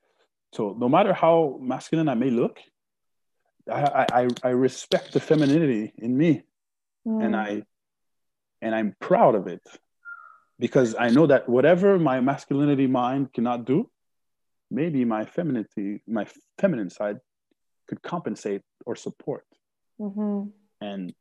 so, 0.52 0.75
no 0.78 0.88
matter 0.88 1.12
how 1.12 1.59
masculine 1.61 2.09
I 2.09 2.14
may 2.14 2.30
look, 2.30 2.59
I 3.71 4.07
I, 4.12 4.28
I 4.42 4.49
respect 4.50 5.12
the 5.12 5.21
femininity 5.21 5.92
in 5.99 6.16
me, 6.16 6.42
and 7.04 7.35
Mm. 7.35 7.47
I 7.47 7.62
and 8.62 8.75
I'm 8.75 8.95
proud 9.00 9.35
of 9.35 9.47
it 9.47 9.62
because 10.59 10.95
I 10.99 11.09
know 11.09 11.26
that 11.26 11.49
whatever 11.49 11.99
my 11.99 12.21
masculinity 12.21 12.87
mind 12.87 13.33
cannot 13.33 13.64
do, 13.64 13.90
maybe 14.71 15.04
my 15.04 15.25
femininity, 15.25 16.02
my 16.07 16.26
feminine 16.59 16.90
side, 16.90 17.19
could 17.88 18.02
compensate 18.02 18.62
or 18.85 18.95
support. 18.97 19.47
Mhm. 19.99 20.52
And 20.80 21.14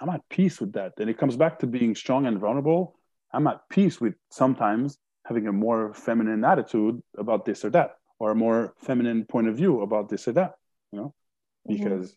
I'm 0.00 0.08
at 0.08 0.28
peace 0.28 0.60
with 0.60 0.72
that. 0.74 0.92
And 0.98 1.10
it 1.10 1.18
comes 1.18 1.36
back 1.36 1.58
to 1.60 1.66
being 1.66 1.94
strong 1.94 2.26
and 2.26 2.38
vulnerable. 2.38 2.98
I'm 3.32 3.46
at 3.46 3.68
peace 3.68 4.00
with 4.00 4.14
sometimes 4.30 4.98
having 5.24 5.46
a 5.48 5.52
more 5.52 5.92
feminine 5.94 6.44
attitude 6.44 7.02
about 7.18 7.44
this 7.44 7.64
or 7.64 7.70
that, 7.70 7.98
or 8.18 8.30
a 8.30 8.34
more 8.34 8.74
feminine 8.78 9.24
point 9.24 9.48
of 9.48 9.56
view 9.56 9.82
about 9.82 10.08
this 10.08 10.28
or 10.28 10.32
that, 10.32 10.54
you 10.92 10.98
know, 10.98 11.14
Mhm. 11.68 11.76
because 11.76 12.16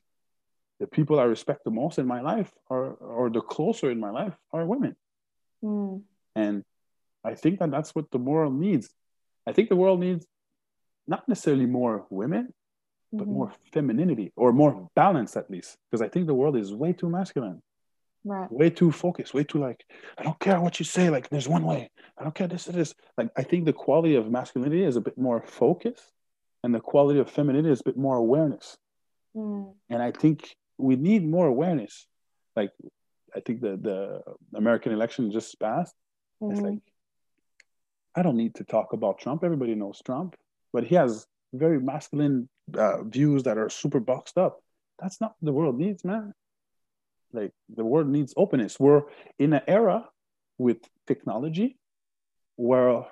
the 0.79 0.87
people 0.87 1.19
I 1.19 1.23
respect 1.23 1.63
the 1.63 1.71
most 1.71 1.97
in 1.97 2.05
my 2.05 2.21
life 2.21 2.53
are, 2.69 2.93
or 2.93 3.29
the 3.29 3.41
closer 3.41 3.89
in 3.89 3.99
my 3.99 4.11
life 4.11 4.37
are 4.51 4.65
women. 4.65 4.95
Mm. 5.63 6.03
And 6.35 6.63
I 7.23 7.33
think 7.33 7.59
that 7.59 7.71
that's 7.71 7.95
what 7.95 8.11
the 8.11 8.19
world 8.19 8.53
needs. 8.53 8.93
I 9.47 9.53
think 9.53 9.69
the 9.69 9.75
world 9.75 9.99
needs 9.99 10.27
not 11.07 11.27
necessarily 11.27 11.65
more 11.65 12.05
women, 12.09 12.53
but 13.11 13.27
Mhm. 13.27 13.31
more 13.31 13.51
femininity 13.73 14.33
or 14.35 14.53
more 14.53 14.89
balance 14.93 15.35
at 15.35 15.49
least. 15.49 15.77
Because 15.89 16.01
I 16.01 16.09
think 16.09 16.27
the 16.27 16.35
world 16.35 16.55
is 16.55 16.73
way 16.73 16.93
too 16.93 17.09
masculine, 17.09 17.63
Right. 18.23 18.51
way 18.51 18.69
too 18.69 18.91
focused, 18.91 19.33
way 19.33 19.43
too 19.45 19.59
like, 19.59 19.85
I 20.17 20.23
don't 20.23 20.39
care 20.39 20.59
what 20.59 20.79
you 20.79 20.85
say, 20.85 21.09
like 21.09 21.29
there's 21.29 21.47
one 21.47 21.63
way. 21.63 21.89
I 22.17 22.23
don't 22.23 22.35
care 22.35 22.47
this, 22.47 22.65
this. 22.65 22.93
Like 23.17 23.29
I 23.37 23.43
think 23.43 23.65
the 23.65 23.73
quality 23.73 24.15
of 24.15 24.29
masculinity 24.29 24.83
is 24.83 24.97
a 24.97 25.01
bit 25.01 25.17
more 25.17 25.41
focus 25.47 25.99
and 26.63 26.75
the 26.75 26.79
quality 26.79 27.19
of 27.19 27.29
femininity 27.29 27.71
is 27.71 27.81
a 27.81 27.83
bit 27.83 27.97
more 27.97 28.17
awareness. 28.17 28.77
Mm. 29.35 29.73
And 29.89 30.01
I 30.01 30.11
think 30.11 30.55
we 30.77 30.95
need 30.95 31.25
more 31.25 31.47
awareness. 31.47 32.07
Like 32.55 32.71
I 33.35 33.39
think 33.39 33.61
the 33.61 33.77
the 33.77 34.21
American 34.55 34.91
election 34.91 35.31
just 35.31 35.57
passed. 35.59 35.95
It's 36.41 36.59
Mhm. 36.59 36.63
like 36.63 36.79
I 38.15 38.23
don't 38.23 38.37
need 38.37 38.55
to 38.55 38.63
talk 38.63 38.93
about 38.93 39.19
Trump. 39.19 39.43
Everybody 39.43 39.75
knows 39.75 40.01
Trump, 40.03 40.35
but 40.73 40.83
he 40.83 40.95
has 40.95 41.27
very 41.53 41.79
masculine 41.79 42.49
uh, 42.77 43.03
views 43.03 43.43
that 43.43 43.57
are 43.57 43.69
super 43.69 43.99
boxed 43.99 44.37
up. 44.37 44.59
That's 44.99 45.21
not 45.21 45.35
what 45.39 45.45
the 45.45 45.53
world 45.53 45.77
needs, 45.77 46.03
man. 46.03 46.33
Like 47.33 47.51
the 47.69 47.83
world 47.83 48.07
needs 48.07 48.33
openness. 48.37 48.79
We're 48.79 49.03
in 49.37 49.53
an 49.53 49.61
era 49.67 50.07
with 50.57 50.77
technology 51.05 51.77
where 52.55 53.05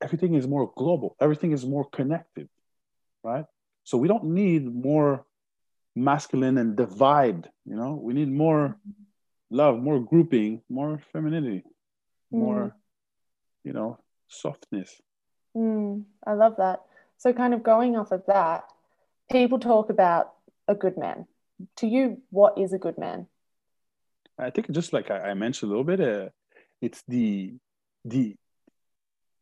everything 0.00 0.34
is 0.34 0.46
more 0.46 0.72
global, 0.76 1.16
everything 1.20 1.52
is 1.52 1.64
more 1.64 1.84
connected, 1.84 2.48
right? 3.22 3.46
So 3.84 3.98
we 3.98 4.08
don't 4.08 4.24
need 4.24 4.64
more 4.64 5.24
masculine 5.94 6.58
and 6.58 6.76
divide. 6.76 7.48
You 7.64 7.76
know, 7.76 7.94
we 7.94 8.12
need 8.12 8.30
more 8.30 8.76
love, 9.50 9.78
more 9.80 10.00
grouping, 10.00 10.62
more 10.68 11.00
femininity, 11.12 11.64
more, 12.30 12.76
you 13.64 13.72
know, 13.72 13.98
softness. 14.28 15.00
Mm. 15.56 16.04
I 16.26 16.34
love 16.34 16.56
that. 16.58 16.82
So, 17.18 17.32
kind 17.32 17.54
of 17.54 17.62
going 17.62 17.96
off 17.96 18.12
of 18.12 18.24
that, 18.26 18.64
people 19.30 19.58
talk 19.58 19.88
about 19.88 20.34
a 20.68 20.74
good 20.74 20.98
man. 20.98 21.26
To 21.76 21.86
you, 21.86 22.22
what 22.30 22.58
is 22.58 22.72
a 22.72 22.78
good 22.78 22.98
man? 22.98 23.26
I 24.38 24.50
think 24.50 24.70
just 24.70 24.92
like 24.92 25.10
I, 25.10 25.30
I 25.30 25.34
mentioned 25.34 25.70
a 25.70 25.74
little 25.76 25.84
bit, 25.84 26.00
uh, 26.00 26.28
it's 26.80 27.02
the 27.08 27.54
the 28.04 28.36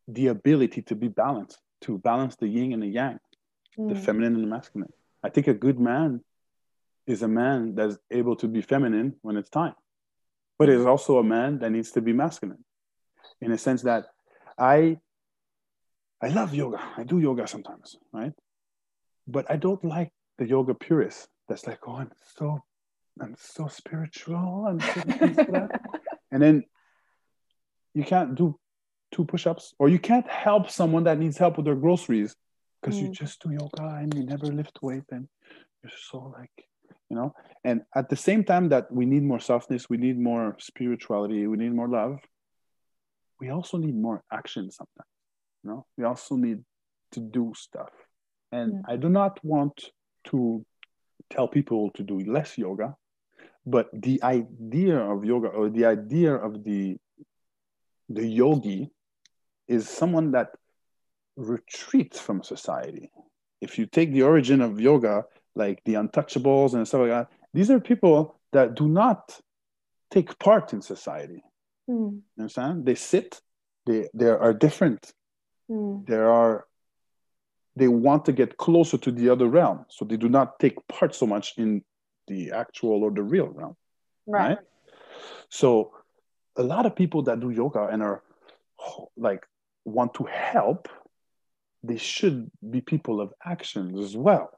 the 0.07 0.29
ability 0.29 0.83
to 0.83 0.95
be 0.95 1.09
balanced, 1.09 1.59
to 1.83 1.99
balance 1.99 2.37
the 2.37 2.47
yin 2.47 2.73
and 2.73 2.83
the 2.83 2.89
yang, 2.89 3.19
the 3.77 3.95
Mm. 3.95 4.05
feminine 4.05 4.35
and 4.35 4.45
the 4.45 4.49
masculine. 4.49 4.93
I 5.23 5.31
think 5.31 5.49
a 5.49 5.55
good 5.55 5.81
man 5.81 6.23
is 7.07 7.23
a 7.23 7.29
man 7.29 7.75
that's 7.75 7.99
able 8.11 8.37
to 8.37 8.47
be 8.47 8.61
feminine 8.63 9.17
when 9.23 9.37
it's 9.37 9.51
time, 9.51 9.75
but 10.59 10.69
is 10.69 10.87
also 10.87 11.19
a 11.19 11.25
man 11.25 11.59
that 11.59 11.71
needs 11.71 11.91
to 11.93 12.01
be 12.01 12.13
masculine, 12.13 12.65
in 13.41 13.51
a 13.51 13.59
sense 13.59 13.83
that 13.83 14.07
I 14.57 14.99
I 16.23 16.29
love 16.29 16.55
yoga. 16.55 16.81
I 16.97 17.03
do 17.03 17.19
yoga 17.19 17.47
sometimes, 17.49 17.97
right? 18.13 18.33
But 19.27 19.51
I 19.51 19.57
don't 19.57 19.85
like 19.85 20.13
the 20.39 20.47
yoga 20.47 20.75
purist 20.75 21.29
that's 21.49 21.67
like, 21.67 21.81
oh, 21.87 21.97
I'm 21.97 22.11
so 22.37 22.63
I'm 23.21 23.35
so 23.39 23.69
spiritual. 23.69 24.67
I'm 24.69 24.81
so 24.81 25.01
that. 25.49 25.71
and 26.33 26.43
then 26.43 26.65
you 27.95 28.05
can't 28.05 28.35
do 28.35 28.59
two 29.13 29.25
push-ups 29.25 29.75
or 29.79 29.89
you 29.89 29.99
can't 29.99 30.29
help 30.29 30.69
someone 30.69 31.05
that 31.05 31.19
needs 31.19 31.39
help 31.39 31.57
with 31.57 31.67
their 31.67 31.77
groceries 31.77 32.35
because 32.81 33.01
you 33.01 33.09
Mm. 33.09 33.13
just 33.13 33.41
do 33.43 33.51
yoga 33.51 33.97
and 34.01 34.13
you 34.15 34.25
never 34.25 34.47
lift 34.47 34.83
weight 34.83 35.05
and 35.11 35.29
you're 35.83 35.93
so 36.11 36.35
like 36.37 36.51
you 37.09 37.17
know 37.17 37.33
and 37.63 37.83
at 37.95 38.09
the 38.09 38.17
same 38.17 38.43
time 38.43 38.69
that 38.71 38.91
we 38.91 39.07
need 39.07 39.23
more 39.23 39.39
softness 39.39 39.89
we 39.89 39.97
need 39.97 40.19
more 40.19 40.57
spirituality 40.59 41.47
we 41.47 41.57
need 41.57 41.73
more 41.73 41.89
love 41.89 42.19
we 43.41 43.51
also 43.51 43.79
need 43.79 43.95
more 43.95 44.23
action 44.33 44.71
sometimes 44.71 45.09
you 45.63 45.71
know 45.71 45.87
we 45.97 46.05
also 46.05 46.35
need 46.35 46.59
to 47.13 47.21
do 47.21 47.53
stuff 47.55 47.93
and 48.51 48.75
Mm. 48.75 48.83
i 48.89 48.97
do 48.97 49.09
not 49.09 49.39
want 49.45 49.91
to 50.25 50.65
tell 51.35 51.49
people 51.49 51.91
to 51.97 52.03
do 52.03 52.19
less 52.21 52.57
yoga 52.57 52.95
but 53.67 53.89
the 53.93 54.23
idea 54.23 54.97
of 54.99 55.25
yoga 55.25 55.49
or 55.49 55.69
the 55.71 55.85
idea 55.85 56.33
of 56.35 56.53
the 56.65 56.97
the 58.09 58.27
yogi 58.27 58.91
is 59.67 59.89
someone 59.89 60.33
that 60.33 60.49
retreats 61.37 62.19
from 62.21 62.43
society 62.43 63.11
if 63.61 63.79
you 63.79 63.87
take 63.87 64.13
the 64.13 64.23
origin 64.23 64.61
of 64.61 64.81
yoga 64.81 65.25
like 65.57 65.79
the 65.85 65.95
untouchables 65.95 66.75
and 66.75 66.87
stuff 66.87 67.01
like 67.01 67.11
that 67.11 67.29
these 67.53 67.71
are 67.71 67.81
people 67.81 68.39
that 68.53 68.75
do 68.75 68.87
not 68.89 69.41
take 70.11 70.39
part 70.39 70.73
in 70.73 70.81
society 70.83 71.43
Mm. 71.87 72.23
you 72.37 72.43
understand 72.43 72.87
they 72.87 72.95
sit 72.95 73.43
they 73.87 74.09
they 74.15 74.31
are 74.45 74.55
different 74.67 75.13
Mm. 75.71 76.07
there 76.07 76.29
are 76.31 76.67
they 77.77 77.89
want 77.89 78.25
to 78.25 78.33
get 78.33 78.57
closer 78.57 78.97
to 78.97 79.11
the 79.11 79.29
other 79.29 79.49
realm 79.49 79.85
so 79.89 80.05
they 80.05 80.17
do 80.17 80.29
not 80.29 80.59
take 80.59 80.77
part 80.89 81.15
so 81.15 81.27
much 81.27 81.55
in 81.57 81.83
the 82.29 82.53
actual 82.53 83.03
or 83.05 83.11
the 83.11 83.23
real 83.23 83.49
realm 83.49 83.77
Right. 84.27 84.49
right? 84.49 84.59
So 85.49 85.93
a 86.57 86.63
lot 86.63 86.87
of 86.87 86.97
people 86.97 87.23
that 87.25 87.41
do 87.41 87.51
yoga 87.51 87.87
and 87.87 88.03
are 88.03 88.23
like 89.17 89.45
want 89.85 90.15
to 90.15 90.25
help, 90.25 90.89
they 91.83 91.97
should 91.97 92.51
be 92.71 92.81
people 92.81 93.21
of 93.21 93.33
action 93.45 93.99
as 93.99 94.17
well. 94.17 94.51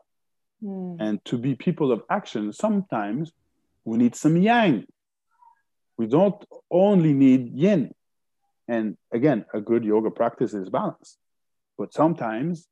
Mm. 0.62 0.96
And 1.00 1.24
to 1.26 1.38
be 1.38 1.54
people 1.54 1.92
of 1.92 2.02
action, 2.08 2.52
sometimes 2.52 3.32
we 3.84 3.98
need 3.98 4.14
some 4.14 4.36
yang. 4.36 4.84
We 5.96 6.06
don't 6.06 6.42
only 6.70 7.12
need 7.12 7.52
yin. 7.54 7.92
And 8.68 8.96
again, 9.12 9.44
a 9.54 9.60
good 9.60 9.84
yoga 9.84 10.10
practice 10.10 10.54
is 10.54 10.68
balance. 10.68 11.18
But 11.78 11.92
sometimes 11.92 12.66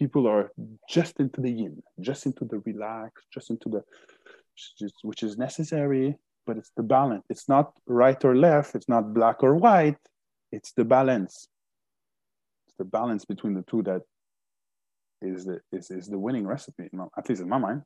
people 0.00 0.26
are 0.26 0.50
just 0.88 1.20
into 1.20 1.40
the 1.42 1.50
yin, 1.50 1.82
just 2.00 2.24
into 2.24 2.44
the 2.46 2.58
relax, 2.64 3.22
just 3.32 3.50
into 3.50 3.68
the 3.68 3.82
which 5.02 5.22
is 5.22 5.38
necessary, 5.38 6.16
but 6.46 6.56
it's 6.56 6.72
the 6.76 6.82
balance. 6.82 7.24
It's 7.28 7.48
not 7.48 7.66
right 7.86 8.22
or 8.24 8.34
left, 8.34 8.74
it's 8.74 8.88
not 8.88 9.14
black 9.14 9.42
or 9.42 9.54
white, 9.56 10.02
it's 10.50 10.72
the 10.72 10.84
balance. 10.84 11.48
It's 12.66 12.76
the 12.78 12.84
balance 12.84 13.24
between 13.24 13.54
the 13.54 13.64
two 13.70 13.82
that 13.82 14.02
is 15.22 15.44
the 15.44 15.60
is, 15.70 15.90
is 15.90 16.06
the 16.08 16.18
winning 16.18 16.46
recipe, 16.46 16.88
at 17.18 17.28
least 17.28 17.42
in 17.42 17.48
my 17.48 17.58
mind. 17.58 17.82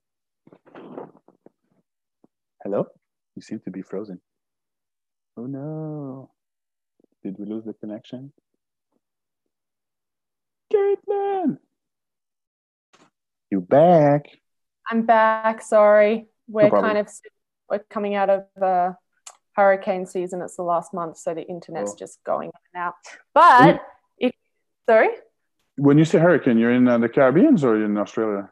Hello? 2.62 2.86
You 3.34 3.42
seem 3.42 3.60
to 3.66 3.70
be 3.70 3.82
frozen. 3.82 4.20
Oh 5.36 5.46
no. 5.46 6.30
Did 7.24 7.36
we 7.38 7.44
lose 7.46 7.64
the 7.64 7.74
connection? 7.74 8.32
Caitlin! 10.72 11.58
You 13.54 13.60
back. 13.60 14.26
I'm 14.90 15.02
back. 15.06 15.62
Sorry. 15.62 16.26
We're 16.48 16.70
problem. 16.70 16.90
kind 16.90 16.98
of 16.98 17.08
we're 17.70 17.78
coming 17.88 18.16
out 18.16 18.28
of 18.28 18.42
uh, 18.60 18.94
hurricane 19.52 20.06
season. 20.06 20.42
It's 20.42 20.56
the 20.56 20.64
last 20.64 20.92
month, 20.92 21.18
so 21.18 21.34
the 21.34 21.46
internet's 21.46 21.92
Oh. 21.92 21.96
just 21.96 22.18
going 22.24 22.48
in 22.48 22.60
and 22.74 22.82
out. 22.82 22.94
But 23.32 23.80
if 24.18 24.32
sorry, 24.90 25.10
When 25.76 25.98
you 25.98 26.04
say 26.04 26.18
hurricane, 26.18 26.58
you're 26.58 26.72
in 26.72 26.88
uh, 26.88 26.98
the 26.98 27.08
Caribbean 27.08 27.54
or 27.64 27.76
you're 27.76 27.84
in 27.84 27.96
Australia? 27.96 28.50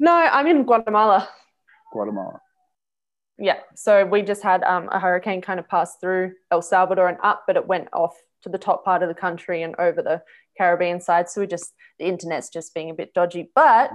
no, 0.00 0.12
I'm 0.12 0.48
in 0.48 0.64
Guatemala. 0.64 1.28
Guatemala. 1.92 2.40
Yeah, 3.38 3.60
so 3.76 4.04
we 4.06 4.22
just 4.22 4.42
had 4.42 4.64
um, 4.64 4.88
a 4.90 4.98
hurricane 4.98 5.40
kind 5.40 5.60
of 5.60 5.68
pass 5.68 5.98
through 6.00 6.32
El 6.50 6.62
Salvador 6.62 7.06
and 7.08 7.18
up, 7.22 7.44
but 7.46 7.54
it 7.54 7.68
went 7.68 7.86
off 7.92 8.16
to 8.42 8.48
the 8.48 8.58
top 8.58 8.84
part 8.84 9.04
of 9.04 9.08
the 9.08 9.14
country 9.14 9.62
and 9.62 9.76
over 9.78 10.02
the 10.02 10.20
Caribbean 10.56 11.00
side. 11.00 11.28
So 11.28 11.40
we 11.40 11.46
just 11.46 11.72
the 11.98 12.06
internet's 12.06 12.48
just 12.48 12.74
being 12.74 12.90
a 12.90 12.94
bit 12.94 13.14
dodgy. 13.14 13.50
But 13.54 13.90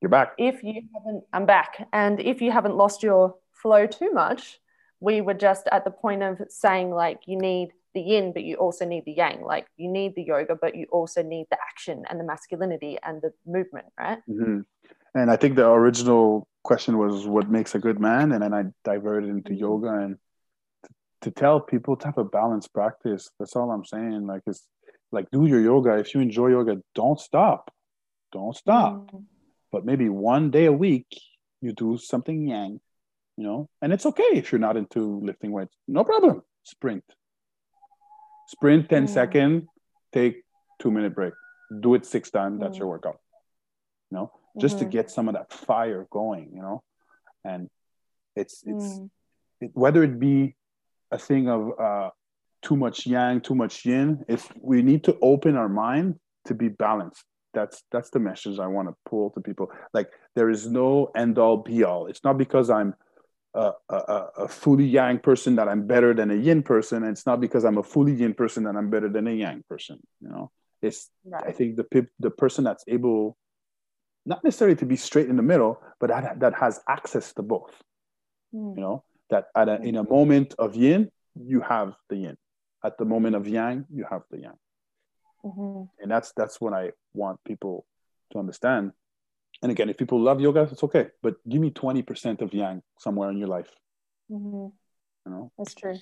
You're 0.00 0.10
back. 0.10 0.34
if 0.38 0.62
you 0.62 0.82
haven't, 0.94 1.24
I'm 1.32 1.46
back, 1.46 1.88
and 1.92 2.20
if 2.20 2.40
you 2.40 2.50
haven't 2.52 2.76
lost 2.76 3.02
your 3.02 3.34
flow 3.52 3.86
too 3.86 4.12
much, 4.12 4.60
we 5.00 5.20
were 5.20 5.34
just 5.34 5.68
at 5.70 5.84
the 5.84 5.90
point 5.90 6.22
of 6.22 6.40
saying 6.48 6.90
like 6.90 7.20
you 7.26 7.38
need 7.38 7.70
the 7.94 8.00
yin 8.00 8.32
but 8.32 8.44
you 8.44 8.56
also 8.56 8.84
need 8.84 9.04
the 9.04 9.12
yang 9.12 9.42
like 9.42 9.66
you 9.76 9.88
need 9.88 10.14
the 10.14 10.22
yoga 10.22 10.54
but 10.54 10.74
you 10.74 10.86
also 10.90 11.22
need 11.22 11.46
the 11.50 11.58
action 11.70 12.04
and 12.08 12.20
the 12.20 12.24
masculinity 12.24 12.98
and 13.02 13.22
the 13.22 13.32
movement 13.46 13.86
right 13.98 14.18
mm-hmm. 14.28 14.60
and 15.14 15.30
i 15.30 15.36
think 15.36 15.56
the 15.56 15.66
original 15.66 16.46
question 16.62 16.98
was 16.98 17.26
what 17.26 17.50
makes 17.50 17.74
a 17.74 17.78
good 17.78 17.98
man 17.98 18.32
and 18.32 18.42
then 18.42 18.52
i 18.52 18.64
diverted 18.84 19.28
into 19.28 19.50
mm-hmm. 19.50 19.60
yoga 19.60 19.88
and 19.88 20.16
to 21.22 21.30
tell 21.30 21.58
people 21.60 21.96
to 21.96 22.06
have 22.06 22.18
a 22.18 22.24
balanced 22.24 22.72
practice 22.72 23.30
that's 23.38 23.56
all 23.56 23.70
i'm 23.70 23.84
saying 23.84 24.26
like 24.26 24.42
it's 24.46 24.66
like 25.12 25.30
do 25.30 25.46
your 25.46 25.60
yoga 25.60 25.96
if 25.98 26.14
you 26.14 26.20
enjoy 26.20 26.48
yoga 26.48 26.76
don't 26.94 27.20
stop 27.20 27.72
don't 28.32 28.56
stop 28.56 28.94
mm-hmm. 28.94 29.18
but 29.72 29.84
maybe 29.84 30.08
one 30.08 30.50
day 30.50 30.66
a 30.66 30.72
week 30.72 31.06
you 31.60 31.72
do 31.72 31.98
something 31.98 32.48
yang 32.48 32.80
you 33.36 33.44
know 33.44 33.68
and 33.82 33.92
it's 33.92 34.06
okay 34.06 34.30
if 34.32 34.52
you're 34.52 34.58
not 34.58 34.76
into 34.76 35.20
lifting 35.20 35.52
weights 35.52 35.74
no 35.86 36.04
problem 36.04 36.42
sprint 36.62 37.04
sprint 38.46 38.88
10 38.88 39.04
mm. 39.04 39.08
second 39.08 39.68
take 40.12 40.42
two 40.80 40.90
minute 40.90 41.14
break 41.14 41.34
do 41.80 41.94
it 41.94 42.04
six 42.04 42.30
times 42.30 42.60
that's 42.60 42.76
mm. 42.76 42.80
your 42.80 42.88
workout 42.88 43.18
you 44.10 44.18
know 44.18 44.32
just 44.60 44.76
mm-hmm. 44.76 44.86
to 44.86 44.90
get 44.90 45.10
some 45.10 45.28
of 45.28 45.34
that 45.34 45.52
fire 45.52 46.06
going 46.10 46.50
you 46.54 46.62
know 46.62 46.82
and 47.44 47.68
it's 48.36 48.62
it's 48.66 48.84
mm. 48.84 49.10
it, 49.60 49.70
whether 49.74 50.02
it 50.02 50.18
be 50.18 50.54
a 51.10 51.18
thing 51.18 51.48
of 51.48 51.72
uh, 51.78 52.10
too 52.62 52.76
much 52.76 53.06
yang 53.06 53.40
too 53.40 53.54
much 53.54 53.84
yin 53.84 54.24
if 54.28 54.52
we 54.60 54.82
need 54.82 55.04
to 55.04 55.16
open 55.22 55.56
our 55.56 55.68
mind 55.68 56.16
to 56.44 56.54
be 56.54 56.68
balanced 56.68 57.24
that's 57.54 57.82
that's 57.92 58.10
the 58.10 58.18
message 58.18 58.58
i 58.58 58.66
want 58.66 58.88
to 58.88 58.94
pull 59.08 59.30
to 59.30 59.40
people 59.40 59.70
like 59.94 60.10
there 60.34 60.50
is 60.50 60.66
no 60.66 61.10
end 61.16 61.38
all 61.38 61.56
be 61.56 61.84
all 61.84 62.06
it's 62.06 62.24
not 62.24 62.36
because 62.36 62.70
i'm 62.70 62.94
a, 63.54 63.72
a, 63.88 64.26
a, 64.38 64.48
fully 64.48 64.84
yang 64.84 65.18
person 65.18 65.56
that 65.56 65.68
I'm 65.68 65.86
better 65.86 66.14
than 66.14 66.30
a 66.30 66.34
yin 66.34 66.62
person. 66.62 67.02
And 67.02 67.12
it's 67.12 67.26
not 67.26 67.40
because 67.40 67.64
I'm 67.64 67.78
a 67.78 67.82
fully 67.82 68.14
yin 68.14 68.34
person 68.34 68.64
that 68.64 68.76
I'm 68.76 68.90
better 68.90 69.08
than 69.08 69.26
a 69.26 69.32
yang 69.32 69.64
person. 69.68 69.98
You 70.20 70.28
know, 70.28 70.50
it's 70.82 71.10
right. 71.24 71.44
I 71.46 71.52
think 71.52 71.76
the 71.76 72.06
the 72.20 72.30
person 72.30 72.64
that's 72.64 72.84
able, 72.86 73.36
not 74.26 74.44
necessarily 74.44 74.76
to 74.76 74.86
be 74.86 74.96
straight 74.96 75.28
in 75.28 75.36
the 75.36 75.42
middle, 75.42 75.80
but 75.98 76.08
that 76.10 76.40
that 76.40 76.54
has 76.54 76.80
access 76.88 77.32
to 77.34 77.42
both. 77.42 77.74
Mm. 78.54 78.76
You 78.76 78.80
know, 78.80 79.04
that 79.30 79.46
at 79.56 79.68
a, 79.68 79.80
in 79.82 79.96
a 79.96 80.04
moment 80.04 80.54
of 80.58 80.76
yin, 80.76 81.10
you 81.34 81.60
have 81.60 81.94
the 82.08 82.16
yin. 82.16 82.36
At 82.84 82.98
the 82.98 83.04
moment 83.04 83.36
of 83.36 83.48
yang, 83.48 83.86
you 83.90 84.06
have 84.08 84.22
the 84.30 84.40
yang. 84.40 84.58
Mm-hmm. 85.44 85.82
And 86.02 86.10
that's 86.10 86.32
that's 86.36 86.60
what 86.60 86.72
I 86.72 86.92
want 87.14 87.42
people 87.44 87.86
to 88.32 88.38
understand 88.38 88.92
and 89.62 89.72
again, 89.72 89.88
if 89.88 89.96
people 89.96 90.20
love 90.20 90.40
yoga, 90.40 90.68
it's 90.70 90.84
okay. 90.84 91.08
But 91.22 91.36
give 91.48 91.60
me 91.60 91.70
20% 91.70 92.40
of 92.42 92.54
yang 92.54 92.82
somewhere 92.98 93.30
in 93.30 93.38
your 93.38 93.48
life. 93.48 93.70
Mm-hmm. 94.30 94.66
You 95.26 95.32
know? 95.32 95.52
That's 95.58 95.74
true. 95.74 95.96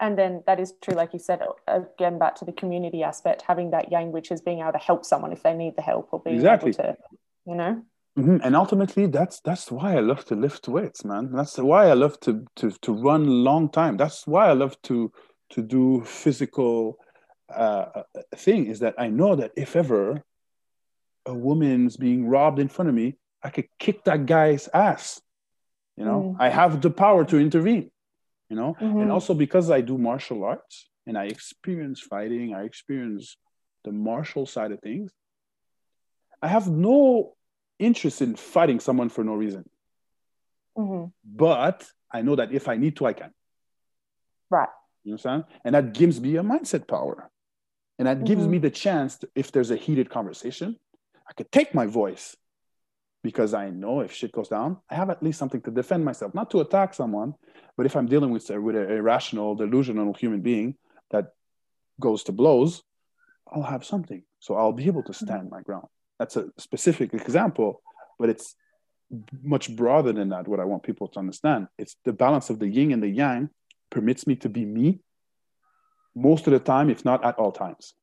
And 0.00 0.18
then 0.18 0.42
that 0.46 0.60
is 0.60 0.74
true, 0.82 0.94
like 0.94 1.12
you 1.14 1.18
said, 1.18 1.40
again, 1.66 2.18
back 2.18 2.34
to 2.36 2.44
the 2.44 2.52
community 2.52 3.02
aspect, 3.02 3.42
having 3.42 3.70
that 3.70 3.90
yang, 3.90 4.12
which 4.12 4.30
is 4.30 4.42
being 4.42 4.60
able 4.60 4.72
to 4.72 4.78
help 4.78 5.04
someone 5.04 5.32
if 5.32 5.42
they 5.42 5.54
need 5.54 5.76
the 5.76 5.82
help 5.82 6.08
or 6.12 6.20
being 6.20 6.36
exactly. 6.36 6.70
able 6.70 6.82
to, 6.82 6.96
you 7.46 7.54
know? 7.54 7.82
Mm-hmm. 8.18 8.38
And 8.42 8.56
ultimately, 8.56 9.06
that's 9.06 9.40
that's 9.40 9.70
why 9.70 9.96
I 9.96 10.00
love 10.00 10.24
to 10.26 10.34
lift 10.34 10.68
weights, 10.68 11.04
man. 11.04 11.32
That's 11.32 11.58
why 11.58 11.88
I 11.88 11.92
love 11.92 12.18
to 12.20 12.46
to 12.56 12.70
to 12.70 12.92
run 12.92 13.26
long 13.26 13.68
time. 13.68 13.98
That's 13.98 14.26
why 14.26 14.48
I 14.48 14.52
love 14.52 14.80
to 14.84 15.12
to 15.50 15.62
do 15.62 16.02
physical 16.04 16.98
uh, 17.54 18.02
thing. 18.34 18.66
Is 18.66 18.80
that 18.80 18.94
I 18.98 19.08
know 19.08 19.36
that 19.36 19.52
if 19.56 19.76
ever 19.76 20.22
a 21.24 21.34
woman's 21.34 21.96
being 21.96 22.28
robbed 22.28 22.58
in 22.58 22.68
front 22.68 22.88
of 22.88 22.94
me, 22.94 23.16
I 23.42 23.50
could 23.50 23.68
kick 23.78 24.04
that 24.04 24.26
guy's 24.26 24.68
ass. 24.72 25.20
You 25.96 26.04
know, 26.04 26.36
mm. 26.36 26.42
I 26.42 26.50
have 26.50 26.80
the 26.80 26.90
power 26.90 27.24
to 27.24 27.38
intervene, 27.38 27.90
you 28.50 28.56
know, 28.56 28.76
mm-hmm. 28.80 29.00
and 29.00 29.10
also 29.10 29.32
because 29.32 29.70
I 29.70 29.80
do 29.80 29.96
martial 29.96 30.44
arts 30.44 30.88
and 31.06 31.16
I 31.16 31.24
experience 31.24 32.00
fighting, 32.00 32.54
I 32.54 32.64
experience 32.64 33.36
the 33.84 33.92
martial 33.92 34.44
side 34.44 34.72
of 34.72 34.80
things. 34.80 35.10
I 36.42 36.48
have 36.48 36.68
no 36.68 37.34
interest 37.78 38.20
in 38.20 38.36
fighting 38.36 38.80
someone 38.80 39.08
for 39.08 39.24
no 39.24 39.34
reason. 39.34 39.64
Mm-hmm. 40.76 41.06
But 41.24 41.86
I 42.12 42.22
know 42.22 42.36
that 42.36 42.52
if 42.52 42.68
I 42.68 42.76
need 42.76 42.96
to, 42.96 43.06
I 43.06 43.14
can. 43.14 43.30
Right. 44.50 44.68
You 45.06 45.12
understand? 45.12 45.44
And 45.64 45.74
that 45.76 45.94
gives 45.94 46.20
me 46.20 46.36
a 46.36 46.42
mindset 46.42 46.88
power. 46.88 47.30
And 47.98 48.08
that 48.08 48.18
mm-hmm. 48.18 48.26
gives 48.26 48.46
me 48.46 48.58
the 48.58 48.70
chance, 48.70 49.18
to, 49.18 49.28
if 49.36 49.52
there's 49.52 49.70
a 49.70 49.76
heated 49.76 50.10
conversation, 50.10 50.76
I 51.28 51.32
could 51.32 51.50
take 51.52 51.74
my 51.74 51.86
voice 51.86 52.36
because 53.22 53.54
I 53.54 53.70
know 53.70 54.00
if 54.00 54.12
shit 54.12 54.32
goes 54.32 54.48
down, 54.48 54.78
I 54.90 54.96
have 54.96 55.08
at 55.08 55.22
least 55.22 55.38
something 55.38 55.62
to 55.62 55.70
defend 55.70 56.04
myself, 56.04 56.34
not 56.34 56.50
to 56.50 56.60
attack 56.60 56.92
someone, 56.92 57.34
but 57.76 57.86
if 57.86 57.94
I'm 57.96 58.06
dealing 58.06 58.30
with, 58.30 58.50
with 58.50 58.76
an 58.76 58.90
irrational, 58.90 59.54
delusional 59.54 60.12
human 60.12 60.40
being 60.40 60.74
that 61.12 61.26
goes 62.00 62.24
to 62.24 62.32
blows, 62.32 62.82
I'll 63.50 63.62
have 63.62 63.84
something. 63.84 64.24
So 64.40 64.56
I'll 64.56 64.72
be 64.72 64.86
able 64.86 65.04
to 65.04 65.12
mm-hmm. 65.12 65.24
stand 65.24 65.50
my 65.50 65.62
ground. 65.62 65.86
That's 66.18 66.36
a 66.36 66.46
specific 66.58 67.14
example, 67.14 67.80
but 68.18 68.28
it's 68.28 68.56
much 69.42 69.74
broader 69.76 70.12
than 70.12 70.30
that. 70.30 70.48
What 70.48 70.58
I 70.58 70.64
want 70.64 70.82
people 70.82 71.06
to 71.08 71.20
understand 71.20 71.68
it's 71.78 71.94
the 72.04 72.12
balance 72.12 72.50
of 72.50 72.58
the 72.58 72.66
yin 72.66 72.90
and 72.90 73.02
the 73.02 73.08
yang 73.08 73.50
permits 73.90 74.26
me 74.26 74.36
to 74.36 74.48
be 74.48 74.64
me 74.64 75.00
most 76.14 76.46
of 76.46 76.52
the 76.52 76.58
time, 76.58 76.90
if 76.90 77.04
not 77.04 77.24
at 77.24 77.38
all 77.38 77.52
times. 77.52 77.94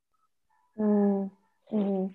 Mm-hmm. 0.79 2.07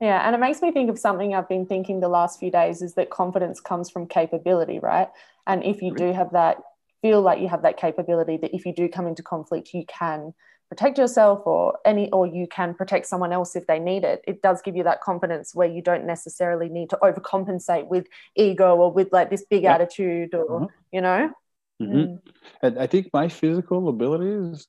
Yeah, 0.00 0.26
and 0.26 0.34
it 0.34 0.38
makes 0.38 0.62
me 0.62 0.70
think 0.70 0.90
of 0.90 0.98
something 0.98 1.34
I've 1.34 1.48
been 1.48 1.66
thinking 1.66 2.00
the 2.00 2.08
last 2.08 2.38
few 2.38 2.50
days 2.50 2.82
is 2.82 2.94
that 2.94 3.10
confidence 3.10 3.60
comes 3.60 3.90
from 3.90 4.06
capability, 4.06 4.78
right? 4.78 5.08
And 5.46 5.64
if 5.64 5.82
you 5.82 5.94
do 5.94 6.12
have 6.12 6.32
that, 6.32 6.58
feel 7.02 7.20
like 7.20 7.40
you 7.40 7.48
have 7.48 7.62
that 7.62 7.76
capability, 7.76 8.36
that 8.38 8.54
if 8.54 8.64
you 8.64 8.72
do 8.72 8.88
come 8.88 9.06
into 9.06 9.22
conflict, 9.22 9.74
you 9.74 9.84
can 9.86 10.34
protect 10.68 10.98
yourself 10.98 11.46
or 11.46 11.78
any 11.84 12.10
or 12.10 12.26
you 12.26 12.46
can 12.46 12.74
protect 12.74 13.06
someone 13.06 13.32
else 13.32 13.56
if 13.56 13.66
they 13.66 13.78
need 13.78 14.04
it 14.04 14.22
it 14.26 14.42
does 14.42 14.60
give 14.60 14.76
you 14.76 14.84
that 14.84 15.00
confidence 15.00 15.54
where 15.54 15.66
you 15.68 15.80
don't 15.80 16.04
necessarily 16.04 16.68
need 16.68 16.90
to 16.90 16.98
overcompensate 17.02 17.86
with 17.86 18.06
ego 18.36 18.76
or 18.76 18.92
with 18.92 19.10
like 19.10 19.30
this 19.30 19.44
big 19.48 19.62
yeah. 19.62 19.74
attitude 19.74 20.34
or 20.34 20.56
uh-huh. 20.56 20.66
you 20.92 21.00
know 21.00 21.30
mm-hmm. 21.80 21.96
mm. 21.96 22.18
and 22.62 22.78
i 22.78 22.86
think 22.86 23.08
my 23.12 23.28
physical 23.28 23.88
abilities 23.88 24.66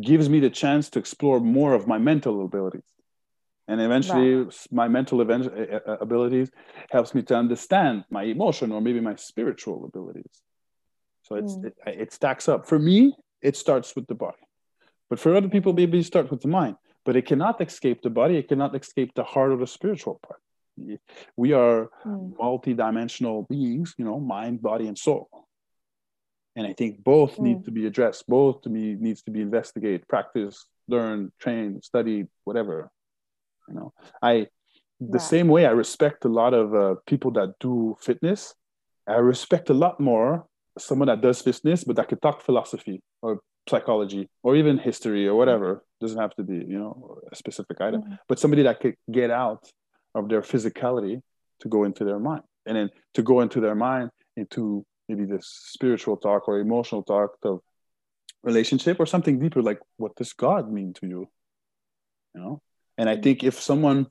gives 0.00 0.28
me 0.28 0.40
the 0.40 0.50
chance 0.50 0.90
to 0.90 0.98
explore 0.98 1.40
more 1.40 1.74
of 1.74 1.86
my 1.86 1.98
mental 1.98 2.44
abilities. 2.44 2.82
And 3.66 3.80
eventually 3.80 4.46
my 4.70 4.88
mental 4.88 5.22
event, 5.22 5.46
uh, 5.46 5.80
uh, 5.90 5.96
abilities 6.00 6.50
helps 6.90 7.14
me 7.14 7.22
to 7.22 7.36
understand 7.36 8.04
my 8.10 8.24
emotion 8.24 8.72
or 8.72 8.80
maybe 8.80 9.00
my 9.00 9.14
spiritual 9.16 9.86
abilities. 9.86 10.42
So 11.22 11.36
it's 11.36 11.54
mm. 11.54 11.66
it, 11.66 11.74
it, 11.86 12.12
stacks 12.12 12.48
up. 12.48 12.66
For 12.66 12.78
me 12.78 13.14
it 13.40 13.56
starts 13.56 13.96
with 13.96 14.06
the 14.06 14.14
body. 14.14 14.36
But 15.08 15.18
for 15.18 15.34
other 15.34 15.48
people 15.48 15.72
maybe 15.72 15.98
it 16.00 16.04
starts 16.04 16.30
with 16.30 16.42
the 16.42 16.48
mind. 16.48 16.76
But 17.06 17.16
it 17.16 17.26
cannot 17.26 17.60
escape 17.60 18.02
the 18.02 18.10
body. 18.10 18.36
It 18.36 18.48
cannot 18.48 18.74
escape 18.74 19.12
the 19.14 19.24
heart 19.24 19.52
of 19.52 19.60
the 19.60 19.66
spiritual 19.66 20.20
part 20.26 20.33
we 21.36 21.52
are 21.52 21.90
mm. 22.04 22.32
multi-dimensional 22.38 23.46
beings 23.48 23.94
you 23.98 24.04
know 24.04 24.18
mind 24.18 24.60
body 24.62 24.86
and 24.86 24.98
soul 24.98 25.28
and 26.56 26.66
i 26.66 26.72
think 26.72 27.02
both 27.02 27.36
mm. 27.36 27.44
need 27.44 27.64
to 27.64 27.70
be 27.70 27.86
addressed 27.86 28.26
both 28.26 28.62
to 28.62 28.70
me 28.70 28.96
needs 28.98 29.22
to 29.22 29.30
be 29.30 29.40
investigated 29.40 30.06
practice 30.08 30.66
learn 30.88 31.32
train 31.40 31.80
study 31.82 32.24
whatever 32.44 32.90
you 33.68 33.74
know 33.74 33.92
i 34.22 34.46
the 35.00 35.18
yeah. 35.18 35.30
same 35.34 35.48
way 35.48 35.66
i 35.66 35.70
respect 35.70 36.24
a 36.24 36.28
lot 36.28 36.54
of 36.54 36.74
uh, 36.74 36.94
people 37.06 37.30
that 37.30 37.54
do 37.60 37.96
fitness 38.00 38.54
i 39.08 39.14
respect 39.14 39.70
a 39.70 39.74
lot 39.74 39.98
more 40.00 40.46
someone 40.78 41.08
that 41.08 41.20
does 41.20 41.40
fitness 41.40 41.84
but 41.84 41.96
that 41.96 42.08
could 42.08 42.20
talk 42.22 42.40
philosophy 42.42 43.00
or 43.22 43.40
psychology 43.68 44.28
or 44.42 44.56
even 44.56 44.78
history 44.78 45.26
or 45.26 45.34
whatever 45.34 45.84
doesn't 46.00 46.18
have 46.18 46.34
to 46.34 46.42
be 46.42 46.56
you 46.56 46.78
know 46.78 47.18
a 47.32 47.36
specific 47.36 47.80
item 47.80 48.02
mm. 48.02 48.18
but 48.28 48.38
somebody 48.38 48.62
that 48.62 48.80
could 48.80 48.94
get 49.10 49.30
out 49.30 49.66
of 50.14 50.28
their 50.28 50.42
physicality 50.42 51.20
to 51.60 51.68
go 51.68 51.84
into 51.84 52.04
their 52.04 52.18
mind. 52.18 52.42
And 52.66 52.76
then 52.76 52.90
to 53.14 53.22
go 53.22 53.40
into 53.40 53.60
their 53.60 53.74
mind 53.74 54.10
into 54.36 54.84
maybe 55.08 55.24
this 55.24 55.46
spiritual 55.72 56.16
talk 56.16 56.48
or 56.48 56.58
emotional 56.58 57.02
talk 57.02 57.36
of 57.42 57.60
relationship 58.42 58.98
or 59.00 59.06
something 59.06 59.38
deeper 59.38 59.62
like 59.62 59.80
what 59.96 60.14
does 60.16 60.32
god 60.32 60.70
mean 60.70 60.92
to 60.94 61.06
you? 61.06 61.28
You 62.34 62.40
know? 62.40 62.62
And 62.98 63.08
i 63.08 63.16
think 63.16 63.42
if 63.44 63.60
someone 63.60 64.06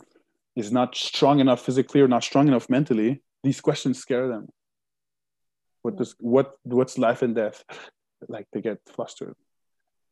is 0.56 0.72
not 0.72 0.96
strong 0.96 1.40
enough 1.40 1.62
physically 1.66 2.02
or 2.02 2.08
not 2.08 2.24
strong 2.24 2.48
enough 2.48 2.70
mentally 2.70 3.22
these 3.44 3.60
questions 3.60 4.00
scare 4.00 4.28
them. 4.28 4.48
What 5.82 5.98
does 5.98 6.16
what 6.20 6.54
what's 6.64 6.98
life 6.98 7.22
and 7.22 7.36
death 7.36 7.64
like 8.28 8.48
they 8.54 8.62
get 8.62 8.80
flustered? 8.96 9.36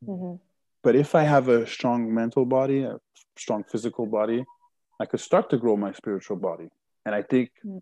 Mm-hmm. 0.03 0.37
but 0.81 0.95
if 0.95 1.13
i 1.13 1.21
have 1.21 1.47
a 1.47 1.67
strong 1.67 2.11
mental 2.11 2.43
body 2.43 2.81
a 2.81 2.97
strong 3.37 3.63
physical 3.63 4.07
body 4.07 4.43
i 5.01 5.05
could 5.05 5.19
start 5.19 5.49
to 5.49 5.57
grow 5.57 5.75
my 5.75 5.91
spiritual 5.91 6.37
body 6.37 6.69
and 7.05 7.13
i 7.15 7.21
think 7.21 7.49
mm-hmm 7.65 7.77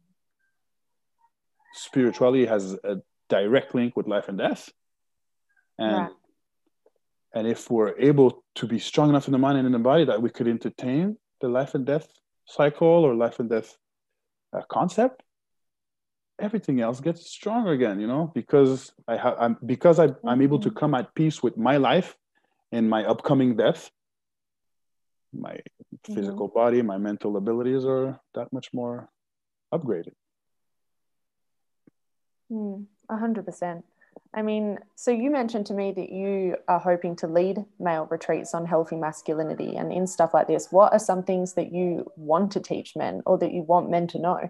spirituality 1.73 2.45
has 2.45 2.73
a 2.83 2.97
direct 3.29 3.75
link 3.75 3.95
with 3.95 4.07
life 4.07 4.27
and 4.27 4.37
death. 4.37 4.69
And 5.77 5.95
right. 6.03 6.11
and 7.33 7.47
if 7.47 7.69
we're 7.69 7.97
able 7.99 8.43
to 8.55 8.67
be 8.67 8.79
strong 8.79 9.09
enough 9.09 9.27
in 9.27 9.31
the 9.31 9.37
mind 9.37 9.57
and 9.57 9.67
in 9.67 9.71
the 9.71 9.79
body 9.79 10.05
that 10.05 10.21
we 10.21 10.29
could 10.29 10.47
entertain 10.47 11.17
the 11.41 11.47
life 11.47 11.75
and 11.75 11.85
death 11.85 12.07
cycle 12.45 12.87
or 12.87 13.13
life 13.15 13.39
and 13.39 13.49
death 13.49 13.77
uh, 14.51 14.61
concept, 14.69 15.21
everything 16.39 16.81
else 16.81 16.99
gets 16.99 17.29
stronger 17.29 17.71
again 17.71 17.99
you 17.99 18.07
know 18.07 18.31
because 18.33 18.93
i 19.09 19.17
have 19.17 19.35
i'm 19.39 19.57
because 19.65 19.99
I, 19.99 20.07
i'm 20.25 20.41
able 20.41 20.59
to 20.59 20.71
Mhm. 20.71 20.75
come 20.81 20.95
at 20.95 21.13
peace 21.13 21.43
with 21.43 21.57
my 21.57 21.75
life 21.77 22.15
and 22.71 22.89
my 22.89 23.03
upcoming 23.05 23.57
death 23.57 23.91
my 25.33 25.57
physical 26.03 26.47
body 26.47 26.81
my 26.81 26.97
mental 26.97 27.37
abilities 27.37 27.85
are 27.85 28.19
that 28.33 28.51
much 28.51 28.73
more 28.73 29.09
upgraded 29.73 30.13
Mm, 32.51 32.87
A 33.09 33.17
hundred 33.17 33.45
percent. 33.45 33.85
I 34.33 34.41
mean, 34.41 34.79
so 34.95 35.11
you 35.11 35.29
mentioned 35.31 35.67
to 35.67 35.73
me 35.73 35.91
that 35.91 36.11
you 36.11 36.57
are 36.67 36.79
hoping 36.79 37.15
to 37.17 37.27
lead 37.27 37.63
male 37.79 38.07
retreats 38.09 38.53
on 38.53 38.65
healthy 38.65 38.95
masculinity 38.95 39.75
and 39.75 39.93
in 39.93 40.07
stuff 40.07 40.33
like 40.33 40.47
this. 40.47 40.71
What 40.71 40.93
are 40.93 40.99
some 40.99 41.23
things 41.23 41.53
that 41.53 41.71
you 41.71 42.11
want 42.15 42.51
to 42.53 42.59
teach 42.59 42.95
men 42.95 43.21
or 43.25 43.37
that 43.37 43.51
you 43.53 43.61
want 43.61 43.89
men 43.89 44.07
to 44.07 44.19
know? 44.19 44.49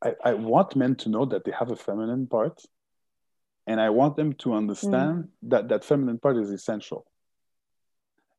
I, 0.00 0.14
I 0.24 0.34
want 0.34 0.76
men 0.76 0.94
to 0.96 1.08
know 1.08 1.24
that 1.24 1.44
they 1.44 1.50
have 1.50 1.72
a 1.72 1.76
feminine 1.76 2.28
part 2.28 2.62
and 3.66 3.80
i 3.80 3.90
want 3.90 4.14
them 4.14 4.32
to 4.34 4.54
understand 4.54 5.28
that 5.42 5.68
that 5.68 5.84
feminine 5.84 6.18
part 6.18 6.36
is 6.36 6.50
essential 6.50 7.04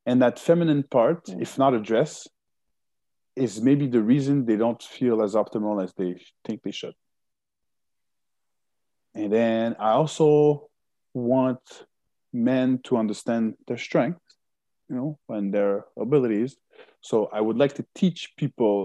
and 0.10 0.22
that 0.24 0.36
feminine 0.50 0.84
part 0.98 1.22
Mm. 1.26 1.42
if 1.46 1.52
not 1.64 1.72
addressed 1.80 2.24
is 3.46 3.62
maybe 3.70 3.86
the 3.96 4.04
reason 4.14 4.46
they 4.50 4.58
don't 4.64 4.84
feel 4.98 5.18
as 5.28 5.32
optimal 5.42 5.76
as 5.86 5.92
they 6.00 6.12
think 6.46 6.58
they 6.64 6.76
should 6.80 6.96
and 9.20 9.30
then 9.38 9.66
i 9.88 9.92
also 10.00 10.28
want 11.14 11.64
men 12.52 12.68
to 12.88 12.92
understand 13.04 13.44
their 13.68 13.82
strengths 13.88 14.32
you 14.90 14.96
know 14.98 15.10
and 15.36 15.46
their 15.56 15.74
abilities 16.06 16.52
so 17.10 17.16
i 17.38 17.40
would 17.46 17.58
like 17.64 17.74
to 17.80 17.86
teach 18.02 18.20
people 18.42 18.76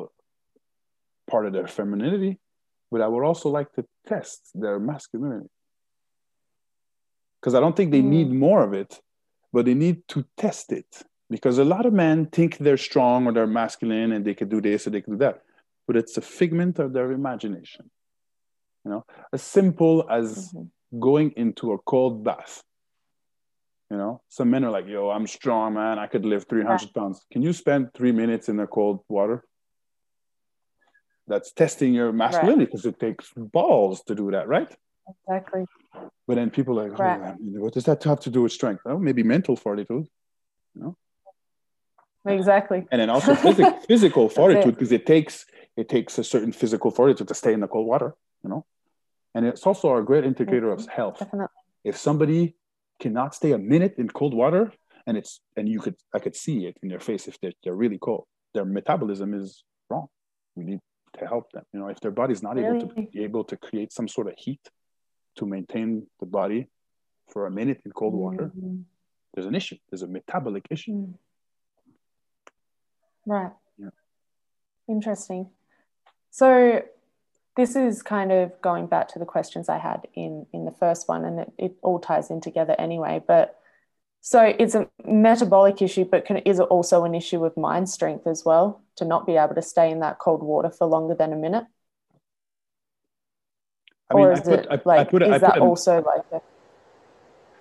part 1.33 1.45
of 1.47 1.53
their 1.57 1.69
femininity 1.79 2.33
but 2.91 3.01
i 3.05 3.09
would 3.13 3.25
also 3.31 3.49
like 3.59 3.71
to 3.77 3.83
test 4.13 4.41
their 4.63 4.79
masculinity 4.79 5.51
because 7.41 7.55
i 7.57 7.61
don't 7.61 7.77
think 7.79 7.91
they 7.93 8.03
Mm. 8.07 8.15
need 8.17 8.31
more 8.47 8.63
of 8.69 8.73
it 8.83 8.93
but 9.55 9.65
they 9.67 9.75
need 9.85 9.97
to 10.15 10.19
test 10.45 10.67
it 10.81 10.91
because 11.31 11.59
a 11.59 11.65
lot 11.65 11.87
of 11.87 11.93
men 11.93 12.27
think 12.27 12.59
they're 12.59 12.77
strong 12.77 13.27
or 13.27 13.33
they're 13.33 13.47
masculine 13.47 14.13
and 14.13 14.25
they 14.25 14.35
can 14.35 14.49
do 14.49 14.61
this 14.61 14.87
or 14.87 14.91
they 14.91 15.01
can 15.01 15.15
do 15.15 15.19
that 15.19 15.43
but 15.87 15.97
it's 15.97 16.17
a 16.17 16.21
figment 16.21 16.79
of 16.79 16.93
their 16.93 17.11
imagination 17.13 17.91
you 18.85 18.91
know 18.91 19.05
as 19.33 19.43
simple 19.43 20.07
as 20.11 20.53
Mhm. 20.53 20.71
going 21.01 21.31
into 21.37 21.73
a 21.73 21.79
cold 21.79 22.23
bath 22.25 22.63
you 23.91 23.97
know 23.97 24.23
some 24.29 24.51
men 24.51 24.65
are 24.65 24.71
like 24.71 24.87
yo 24.87 25.11
i'm 25.11 25.27
strong 25.27 25.75
man 25.75 25.99
i 25.99 26.07
could 26.07 26.25
lift 26.25 26.49
300 26.49 26.93
pounds 26.95 27.25
can 27.33 27.43
you 27.43 27.53
spend 27.53 27.93
three 27.95 28.13
minutes 28.13 28.49
in 28.49 28.57
the 28.57 28.67
cold 28.67 29.01
water 29.09 29.45
that's 31.27 31.53
testing 31.53 31.95
your 31.95 32.13
masculinity 32.13 32.67
because 32.67 32.85
it 32.87 32.99
takes 33.01 33.33
balls 33.37 34.03
to 34.05 34.15
do 34.15 34.31
that 34.31 34.47
right 34.49 34.75
Exactly. 35.07 35.65
but 36.27 36.35
then 36.37 36.49
people 36.51 36.81
are 36.81 36.89
like, 36.89 36.99
oh, 36.99 37.03
Right. 37.03 37.21
I 37.21 37.37
mean, 37.37 37.61
what 37.61 37.75
does 37.75 37.85
that 37.85 38.03
have 38.05 38.21
to 38.21 38.31
do 38.31 38.41
with 38.43 38.53
strength? 38.53 38.81
Oh, 38.87 38.99
maybe 38.99 39.23
mental 39.23 39.55
fortitude. 39.55 40.07
Exactly. 42.27 42.87
and 42.91 43.01
then 43.01 43.11
also 43.11 43.35
physical, 43.47 43.79
physical 43.87 44.29
fortitude 44.29 44.75
because 44.75 44.93
it 44.93 45.07
takes 45.07 45.45
it 45.77 45.89
takes 45.89 46.19
a 46.19 46.25
certain 46.25 46.53
physical 46.53 46.91
fortitude 46.91 47.29
to 47.29 47.35
stay 47.35 47.53
in 47.53 47.61
the 47.61 47.69
cold 47.69 47.87
water 47.87 48.15
you 48.43 48.51
know 48.51 48.65
and 49.35 49.45
it's 49.47 49.67
also 49.67 49.97
a 49.97 50.03
great 50.03 50.25
indicator 50.25 50.71
of 50.71 50.81
Mhm. 50.81 50.89
health 50.89 51.19
Definitely. 51.19 51.47
if 51.85 51.97
somebody 51.97 52.57
cannot 53.01 53.35
stay 53.35 53.53
a 53.53 53.59
minute 53.59 53.95
in 53.99 54.09
cold 54.09 54.35
water 54.35 54.73
and 55.07 55.17
it's 55.19 55.41
and 55.57 55.69
you 55.69 55.81
could 55.81 55.97
i 56.15 56.19
could 56.19 56.37
see 56.37 56.67
it 56.67 56.77
in 56.83 56.89
their 56.89 57.01
face 57.01 57.29
if 57.29 57.39
they're, 57.41 57.53
they're 57.63 57.75
really 57.85 57.99
cold 57.99 58.25
their 58.55 58.65
metabolism 58.65 59.35
is 59.35 59.65
wrong 59.91 60.07
we 60.57 60.65
need 60.65 60.81
to 61.19 61.27
help 61.27 61.51
them 61.53 61.65
you 61.73 61.81
know 61.81 61.89
if 61.89 62.01
their 62.01 62.11
body's 62.21 62.43
not 62.43 62.57
able 62.59 62.79
to 62.81 62.87
be 63.13 63.23
able 63.23 63.45
to 63.45 63.57
create 63.57 63.93
some 63.93 64.09
sort 64.09 64.29
of 64.29 64.35
heat 64.39 64.65
to 65.37 65.45
maintain 65.47 66.07
the 66.21 66.27
body 66.27 66.69
for 67.33 67.47
a 67.47 67.51
minute 67.51 67.81
in 67.85 67.91
cold 67.93 68.15
water 68.15 68.47
Mhm. 68.57 68.85
there's 69.35 69.47
an 69.53 69.55
issue 69.55 69.77
there's 69.91 70.03
a 70.03 70.07
metabolic 70.19 70.65
issue 70.71 70.93
Mm. 70.93 71.15
Right. 73.27 73.53
Yeah. 73.79 73.91
Interesting. 74.89 75.51
So 76.31 76.83
this 77.57 77.77
is 77.77 78.03
kind 78.03 78.33
of 78.33 78.61
going 78.61 78.87
back 78.87 79.09
to 79.09 79.19
the 79.19 79.25
questions 79.25 79.69
I 79.69 79.79
had 79.79 80.07
in 80.15 80.47
in 80.53 80.65
the 80.65 80.73
first 80.73 81.09
one, 81.09 81.25
and 81.25 81.41
it, 81.41 81.53
it 81.59 81.77
all 81.83 81.99
ties 82.01 82.31
in 82.31 82.41
together 82.41 82.75
anyway. 82.79 83.23
But 83.27 83.59
so 84.21 84.41
it's 84.59 84.75
a 84.75 84.89
metabolic 85.05 85.83
issue, 85.83 86.05
but 86.05 86.25
can, 86.25 86.39
is 86.39 86.59
it 86.59 86.63
also 86.65 87.05
an 87.05 87.15
issue 87.15 87.45
of 87.45 87.57
mind 87.57 87.89
strength 87.91 88.27
as 88.27 88.45
well 88.45 88.83
to 88.97 89.05
not 89.05 89.27
be 89.27 89.37
able 89.37 89.55
to 89.55 89.63
stay 89.63 89.91
in 89.91 90.01
that 90.01 90.19
cold 90.19 90.43
water 90.43 90.71
for 90.71 90.87
longer 90.87 91.15
than 91.15 91.33
a 91.33 91.37
minute? 91.37 91.65
i 94.11 94.15
mean 94.15 94.25
or 94.25 94.33
i 94.33 94.35
is 94.35 94.41
put 94.41 94.59
it 94.61 94.67
I, 94.71 94.75
I 94.75 94.77
like 94.85 95.11
put 95.11 95.23
is 95.23 95.29
I 95.29 95.39
put 95.39 95.41
that 95.41 95.57
a- 95.59 95.61
also 95.61 96.03
like 96.03 96.25
a, 96.33 96.41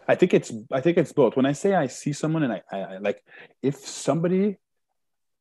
I 0.08 0.15
think 0.15 0.34
it's 0.34 0.52
I 0.71 0.82
think 0.82 0.97
it's 0.97 1.13
both. 1.13 1.36
When 1.38 1.45
I 1.45 1.54
say 1.54 1.76
I 1.76 1.88
see 1.88 2.12
someone 2.12 2.43
and 2.43 2.54
I, 2.54 2.62
I, 2.71 2.80
I 2.80 2.97
like 2.97 3.23
if 3.62 3.76
somebody 3.78 4.58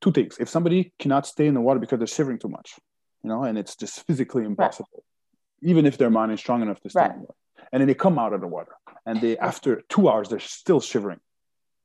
two 0.02 0.12
things. 0.12 0.36
If 0.38 0.48
somebody 0.50 0.92
cannot 0.98 1.26
stay 1.26 1.46
in 1.46 1.54
the 1.54 1.60
water 1.60 1.80
because 1.80 1.98
they're 1.98 2.06
shivering 2.18 2.38
too 2.38 2.48
much, 2.48 2.74
you 3.22 3.28
know, 3.30 3.44
and 3.44 3.56
it's 3.56 3.74
just 3.76 4.04
physically 4.06 4.44
impossible, 4.44 5.04
even 5.62 5.86
if 5.86 5.96
their 5.96 6.10
mind 6.10 6.32
is 6.32 6.40
strong 6.40 6.60
enough 6.60 6.80
to 6.80 6.90
stay 6.90 7.00
Right. 7.00 7.12
in 7.12 7.20
the 7.20 7.26
water. 7.30 7.34
And 7.72 7.80
then 7.80 7.88
they 7.88 7.94
come 7.94 8.18
out 8.18 8.32
of 8.34 8.40
the 8.40 8.48
water 8.48 8.72
and 9.06 9.20
they 9.20 9.38
after 9.38 9.82
two 9.88 10.08
hours 10.10 10.28
they're 10.28 10.40
still 10.40 10.80
shivering. 10.80 11.20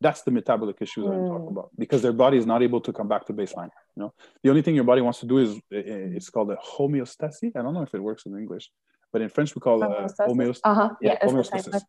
That's 0.02 0.22
the 0.24 0.32
metabolic 0.32 0.78
issue 0.82 1.04
that 1.06 1.12
I'm 1.12 1.26
talking 1.34 1.48
Mm. 1.48 1.58
about 1.58 1.70
because 1.84 2.02
their 2.02 2.14
body 2.14 2.38
is 2.38 2.46
not 2.46 2.62
able 2.68 2.82
to 2.82 2.92
come 2.94 3.08
back 3.08 3.26
to 3.28 3.34
baseline. 3.34 3.72
You 3.96 4.00
know, 4.04 4.14
the 4.44 4.50
only 4.50 4.62
thing 4.64 4.76
your 4.76 4.84
body 4.84 5.02
wants 5.02 5.20
to 5.22 5.26
do 5.34 5.38
is 5.46 5.50
it's 5.72 6.30
called 6.30 6.52
a 6.52 6.58
homeostasis. 6.58 7.52
I 7.56 7.62
don't 7.64 7.74
know 7.74 7.82
if 7.90 7.94
it 7.96 8.04
works 8.10 8.26
in 8.28 8.32
English, 8.38 8.66
but 9.12 9.22
in 9.22 9.30
French 9.30 9.56
we 9.56 9.60
call 9.62 9.84
it 9.84 9.90
uh, 9.90 10.08
homeostasis 10.28 10.60
uh-huh. 10.64 10.90
yeah, 11.02 11.14
Yeah, 11.14 11.18
it's 11.22 11.34
the 11.34 11.44
same. 11.44 11.74
homeostasis. 11.74 11.82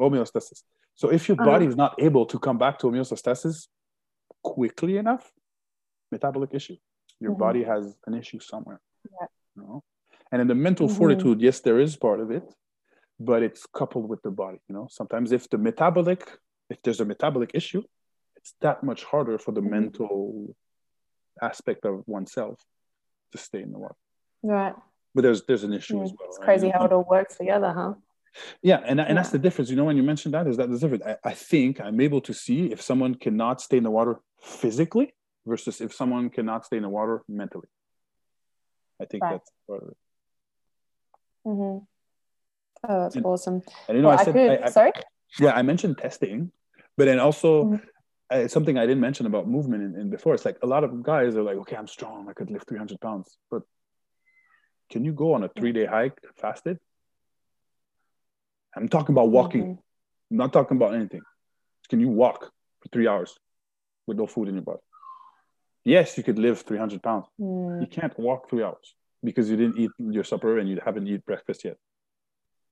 Homeostasis. 0.00 0.62
So 0.94 1.10
if 1.10 1.28
your 1.28 1.38
Uh-huh. 1.40 1.50
body 1.52 1.66
is 1.66 1.76
not 1.76 1.92
able 1.98 2.24
to 2.26 2.38
come 2.38 2.58
back 2.58 2.78
to 2.80 2.86
homeostasis 2.88 3.56
quickly 4.42 4.96
enough, 4.96 5.24
metabolic 6.10 6.50
issue. 6.54 6.76
Your 7.20 7.32
Mhm. 7.34 7.38
body 7.38 7.62
has 7.64 7.96
an 8.06 8.14
issue 8.14 8.40
somewhere. 8.40 8.80
Yeah. 9.04 9.26
You 9.56 9.62
know? 9.62 9.84
And 10.32 10.40
in 10.42 10.48
the 10.48 10.54
mental 10.54 10.88
Mhm. 10.88 10.96
fortitude, 10.96 11.40
yes, 11.40 11.60
there 11.60 11.78
is 11.78 11.96
part 11.96 12.20
of 12.20 12.30
it, 12.30 12.44
but 13.18 13.42
it's 13.42 13.66
coupled 13.66 14.08
with 14.08 14.22
the 14.22 14.30
body. 14.30 14.60
You 14.68 14.74
know, 14.74 14.86
sometimes 14.90 15.32
if 15.32 15.48
the 15.48 15.58
metabolic, 15.58 16.38
if 16.68 16.80
there's 16.82 17.00
a 17.00 17.04
metabolic 17.04 17.50
issue, 17.54 17.82
it's 18.36 18.54
that 18.60 18.82
much 18.82 19.04
harder 19.04 19.38
for 19.38 19.52
the 19.52 19.60
Mhm. 19.60 19.70
mental 19.70 20.56
aspect 21.42 21.84
of 21.84 22.06
oneself 22.06 22.58
to 23.32 23.38
stay 23.38 23.62
in 23.62 23.72
the 23.72 23.78
water. 23.78 23.96
Right. 24.42 24.74
But 25.14 25.22
there's 25.22 25.44
there's 25.44 25.64
an 25.64 25.72
issue 25.72 25.96
Yeah. 25.96 26.04
as 26.04 26.12
well. 26.16 26.28
It's 26.28 26.38
right? 26.38 26.44
crazy 26.44 26.68
how 26.70 26.84
it 26.84 26.92
all 26.92 27.04
works 27.04 27.36
together, 27.36 27.72
huh? 27.72 27.94
Yeah, 28.62 28.78
and, 28.84 29.00
and 29.00 29.18
that's 29.18 29.30
the 29.30 29.40
difference. 29.40 29.70
You 29.70 29.76
know, 29.76 29.84
when 29.84 29.96
you 29.96 30.04
mentioned 30.04 30.34
that, 30.34 30.46
is 30.46 30.56
that 30.56 30.70
the 30.70 30.78
difference? 30.78 31.02
I, 31.04 31.16
I 31.24 31.34
think 31.34 31.80
I'm 31.80 32.00
able 32.00 32.20
to 32.20 32.32
see 32.32 32.70
if 32.70 32.80
someone 32.80 33.16
cannot 33.16 33.60
stay 33.60 33.78
in 33.78 33.82
the 33.82 33.90
water 33.90 34.20
physically 34.40 35.12
versus 35.50 35.80
if 35.80 35.90
someone 36.00 36.30
cannot 36.36 36.64
stay 36.64 36.76
in 36.80 36.84
the 36.84 36.88
water 36.98 37.16
mentally. 37.40 37.68
I 39.02 39.04
think 39.10 39.20
Right. 39.24 39.32
that's 39.32 39.50
part 39.66 39.82
of 39.84 39.88
it. 39.92 39.98
hmm 41.44 41.78
Oh, 42.88 42.98
that's 43.02 43.16
And- 43.16 43.26
awesome. 43.26 43.58
And 43.88 43.96
you 43.96 44.02
know, 44.02 44.08
Well, 44.08 44.18
I 44.18 44.22
I 44.22 44.24
could, 44.24 44.36
I, 44.54 44.66
I, 44.66 44.70
sorry? 44.70 44.92
yeah, 45.44 45.52
I 45.60 45.62
mentioned 45.70 45.98
testing, 45.98 46.38
but 46.96 47.04
then 47.10 47.18
also 47.26 47.50
Mhm. 47.64 47.80
uh, 48.32 48.46
something 48.56 48.78
I 48.78 48.86
didn't 48.88 49.00
mention 49.08 49.26
about 49.26 49.44
movement 49.56 49.82
in, 49.86 49.92
in 50.00 50.06
before. 50.16 50.32
It's 50.36 50.44
like 50.50 50.58
a 50.62 50.66
lot 50.74 50.82
of 50.84 50.90
guys 51.02 51.30
are 51.36 51.42
like, 51.50 51.58
okay, 51.62 51.76
I'm 51.80 51.88
strong, 51.88 52.28
I 52.30 52.32
could 52.38 52.48
lift 52.54 52.68
300 52.68 53.00
pounds, 53.06 53.28
but 53.50 53.62
can 54.92 55.04
you 55.06 55.12
go 55.12 55.28
on 55.36 55.42
a 55.44 55.48
three 55.48 55.72
day 55.78 55.86
hike 55.96 56.18
fasted? 56.42 56.76
I'm 58.76 58.88
talking 58.88 59.14
about 59.16 59.28
walking. 59.38 59.64
Mhm. 59.64 59.78
I'm 60.30 60.36
not 60.44 60.52
talking 60.52 60.76
about 60.80 60.94
anything. 60.94 61.22
Can 61.90 61.98
you 62.04 62.08
walk 62.22 62.38
for 62.80 62.88
three 62.92 63.08
hours 63.08 63.30
with 64.06 64.16
no 64.16 64.26
food 64.34 64.46
in 64.48 64.54
your 64.54 64.64
body? 64.70 64.82
Yes, 65.84 66.16
you 66.18 66.22
could 66.24 66.38
live 66.38 66.60
300 66.62 67.02
pounds. 67.02 67.26
Mm, 67.40 67.80
You 67.80 67.86
can't 67.86 68.16
walk 68.18 68.50
three 68.50 68.62
hours 68.62 68.94
because 69.22 69.50
you 69.50 69.56
didn't 69.56 69.78
eat 69.78 69.90
your 69.98 70.24
supper 70.24 70.58
and 70.58 70.68
you 70.68 70.78
haven't 70.84 71.06
eaten 71.06 71.22
breakfast 71.26 71.64
yet. 71.64 71.76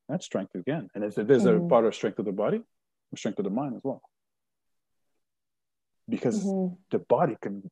That's 0.08 0.24
strength 0.26 0.54
again. 0.54 0.88
And 0.94 1.02
there's, 1.02 1.14
there's 1.16 1.44
a 1.44 1.54
Mhm. 1.54 1.68
part 1.68 1.84
of 1.84 1.94
strength 1.94 2.18
of 2.18 2.24
the 2.24 2.32
body, 2.32 2.62
strength 3.16 3.38
of 3.38 3.44
the 3.44 3.50
mind 3.50 3.76
as 3.76 3.82
well. 3.84 4.02
Because 6.08 6.44
mhm. 6.44 6.76
the 6.90 6.98
body 6.98 7.36
can, 7.40 7.70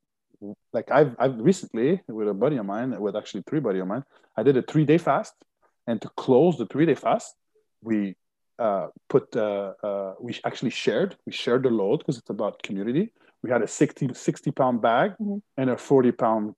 like 0.72 0.90
I've, 0.90 1.16
I've 1.18 1.38
recently 1.38 2.02
with 2.08 2.28
a 2.28 2.34
buddy 2.34 2.56
of 2.58 2.66
mine, 2.66 2.98
with 3.00 3.16
actually 3.16 3.42
three 3.48 3.60
buddy 3.60 3.78
of 3.80 3.86
mine, 3.86 4.04
I 4.36 4.42
did 4.42 4.56
a 4.56 4.62
three 4.62 4.84
day 4.84 4.98
fast. 4.98 5.34
And 5.86 6.00
to 6.02 6.08
close 6.16 6.58
the 6.58 6.66
three 6.66 6.84
day 6.86 6.94
fast, 6.96 7.34
we 7.82 8.16
uh, 8.58 8.88
put, 9.08 9.34
uh, 9.36 9.72
uh, 9.82 10.14
we 10.20 10.34
actually 10.44 10.70
shared, 10.70 11.16
we 11.26 11.32
shared 11.32 11.62
the 11.62 11.70
load 11.70 11.98
because 11.98 12.18
it's 12.18 12.30
about 12.30 12.62
community. 12.62 13.12
We 13.46 13.52
had 13.52 13.62
a 13.62 13.68
60, 13.68 14.12
60 14.12 14.50
pound 14.50 14.82
bag 14.82 15.14
Mhm. 15.20 15.40
and 15.56 15.70
a 15.70 15.76
40 15.76 16.10
pound 16.12 16.54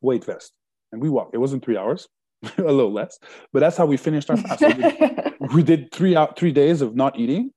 weight 0.00 0.24
vest. 0.24 0.52
And 0.90 1.00
we 1.02 1.10
walked. 1.10 1.34
It 1.34 1.38
wasn't 1.38 1.62
three 1.64 1.76
hours, 1.76 2.08
a 2.58 2.62
little 2.62 2.92
less, 2.92 3.18
but 3.52 3.60
that's 3.60 3.76
how 3.76 3.86
we 3.86 3.98
finished 3.98 4.30
our 4.30 4.38
fast. 4.38 4.60
We, 4.60 5.46
we 5.56 5.62
did 5.62 5.92
three 5.92 6.16
out 6.16 6.38
three 6.38 6.52
days 6.52 6.80
of 6.80 6.96
not 6.96 7.18
eating, 7.18 7.52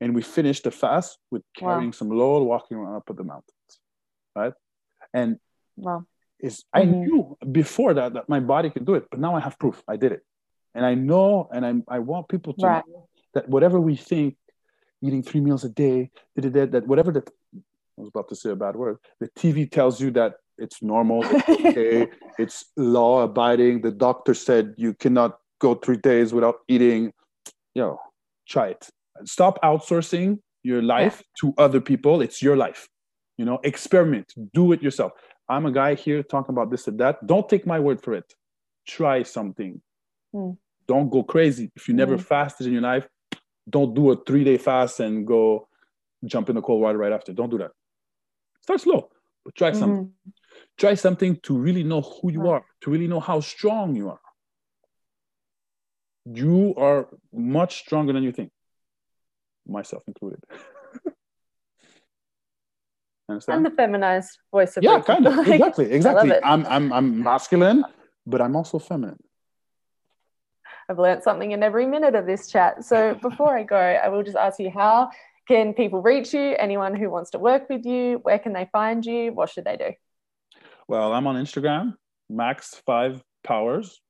and 0.00 0.14
we 0.14 0.22
finished 0.22 0.64
the 0.64 0.70
fast 0.70 1.18
with 1.30 1.42
Wow. 1.60 1.74
carrying 1.74 1.92
some 1.92 2.10
load, 2.10 2.42
walking 2.44 2.76
around 2.76 2.96
up 2.96 3.06
the 3.06 3.24
mountains, 3.24 3.72
right? 4.36 4.52
And 5.14 5.38
wow. 5.76 6.04
is 6.38 6.64
I 6.72 6.82
mm-hmm. 6.82 7.00
knew 7.00 7.36
before 7.50 7.94
that 7.94 8.12
that 8.12 8.28
my 8.28 8.40
body 8.40 8.68
could 8.70 8.84
do 8.84 8.94
it, 8.94 9.04
but 9.10 9.20
now 9.20 9.34
I 9.34 9.40
have 9.40 9.58
proof. 9.58 9.82
I 9.88 9.96
did 9.96 10.12
it, 10.12 10.22
and 10.74 10.84
I 10.84 10.94
know, 10.94 11.48
and 11.54 11.62
I 11.68 11.96
I 11.96 11.98
want 12.00 12.28
people 12.28 12.52
to 12.60 12.66
right. 12.66 12.84
know 12.86 13.08
that 13.34 13.48
whatever 13.48 13.80
we 13.80 13.96
think, 13.96 14.36
eating 15.02 15.22
three 15.22 15.40
meals 15.40 15.64
a 15.64 15.68
day, 15.68 16.10
that, 16.36 16.72
that 16.72 16.86
whatever 16.86 17.12
that 17.12 17.28
I 17.98 18.00
was 18.00 18.08
about 18.08 18.28
to 18.28 18.36
say 18.36 18.50
a 18.50 18.56
bad 18.56 18.76
word. 18.76 18.98
The 19.20 19.28
TV 19.28 19.70
tells 19.70 20.00
you 20.00 20.10
that 20.12 20.34
it's 20.56 20.82
normal, 20.82 21.22
it's 21.24 21.48
okay, 21.66 22.08
it's 22.38 22.66
law 22.76 23.22
abiding. 23.22 23.80
The 23.80 23.90
doctor 23.90 24.34
said 24.34 24.74
you 24.76 24.94
cannot 24.94 25.38
go 25.60 25.74
three 25.74 25.96
days 25.96 26.32
without 26.32 26.56
eating. 26.68 27.12
Yo, 27.74 27.98
try 28.48 28.68
it. 28.68 28.88
Stop 29.24 29.60
outsourcing 29.62 30.38
your 30.62 30.82
life 30.82 31.22
yeah. 31.22 31.50
to 31.50 31.54
other 31.58 31.80
people. 31.80 32.20
It's 32.20 32.40
your 32.40 32.56
life. 32.56 32.88
You 33.36 33.44
know, 33.44 33.58
experiment, 33.64 34.32
do 34.52 34.72
it 34.72 34.82
yourself. 34.82 35.12
I'm 35.48 35.66
a 35.66 35.72
guy 35.72 35.94
here 35.94 36.22
talking 36.22 36.54
about 36.54 36.70
this 36.70 36.86
and 36.88 36.98
that. 37.00 37.26
Don't 37.26 37.48
take 37.48 37.66
my 37.66 37.80
word 37.80 38.00
for 38.02 38.14
it. 38.14 38.34
Try 38.86 39.22
something. 39.22 39.80
Mm. 40.34 40.56
Don't 40.86 41.10
go 41.10 41.22
crazy. 41.22 41.70
If 41.74 41.88
you 41.88 41.94
never 41.94 42.16
mm. 42.16 42.22
fasted 42.22 42.66
in 42.66 42.72
your 42.72 42.82
life, 42.82 43.06
don't 43.68 43.94
do 43.94 44.10
a 44.10 44.16
three 44.24 44.44
day 44.44 44.58
fast 44.58 45.00
and 45.00 45.26
go 45.26 45.68
jump 46.24 46.48
in 46.48 46.56
the 46.56 46.62
cold 46.62 46.80
water 46.80 46.98
right 46.98 47.12
after. 47.12 47.32
Don't 47.32 47.50
do 47.50 47.58
that. 47.58 47.70
Start 48.68 48.82
slow, 48.82 49.08
but 49.46 49.54
try 49.54 49.70
mm-hmm. 49.70 49.80
something. 49.80 50.12
Try 50.76 50.92
something 50.92 51.40
to 51.44 51.56
really 51.56 51.82
know 51.82 52.02
who 52.02 52.30
you 52.30 52.50
are, 52.50 52.66
to 52.82 52.90
really 52.90 53.08
know 53.08 53.18
how 53.18 53.40
strong 53.40 53.96
you 53.96 54.10
are. 54.10 54.20
You 56.26 56.74
are 56.76 57.08
much 57.32 57.78
stronger 57.78 58.12
than 58.12 58.22
you 58.22 58.30
think, 58.30 58.50
myself 59.66 60.02
included. 60.06 60.40
Understand? 63.30 63.56
And 63.56 63.64
the 63.64 63.70
feminized 63.74 64.36
voice 64.50 64.76
of 64.76 64.84
yeah, 64.84 65.00
kind 65.00 65.26
of 65.26 65.34
like, 65.38 65.48
exactly, 65.48 65.90
exactly. 65.90 66.32
I'm 66.44 66.66
I'm 66.66 66.92
I'm 66.92 67.22
masculine, 67.22 67.86
but 68.26 68.42
I'm 68.42 68.54
also 68.54 68.78
feminine. 68.78 69.16
I've 70.90 70.98
learned 70.98 71.22
something 71.22 71.52
in 71.52 71.62
every 71.62 71.86
minute 71.86 72.14
of 72.14 72.26
this 72.26 72.50
chat. 72.50 72.84
So 72.84 73.14
before 73.14 73.56
I 73.56 73.62
go, 73.62 73.78
I 73.78 74.08
will 74.10 74.22
just 74.22 74.36
ask 74.36 74.60
you 74.60 74.70
how 74.70 75.08
can 75.48 75.74
people 75.74 76.00
reach 76.02 76.34
you? 76.34 76.54
Anyone 76.58 76.94
who 76.94 77.10
wants 77.10 77.30
to 77.30 77.38
work 77.38 77.70
with 77.70 77.86
you, 77.86 78.18
where 78.22 78.38
can 78.38 78.52
they 78.52 78.68
find 78.70 79.02
you? 79.04 79.32
What 79.32 79.50
should 79.50 79.64
they 79.64 79.76
do? 79.76 79.90
Well, 80.86 81.12
I'm 81.14 81.26
on 81.26 81.34
Instagram, 81.36 81.94
Max 82.28 82.82
Five 82.86 83.22
Powers. 83.42 84.00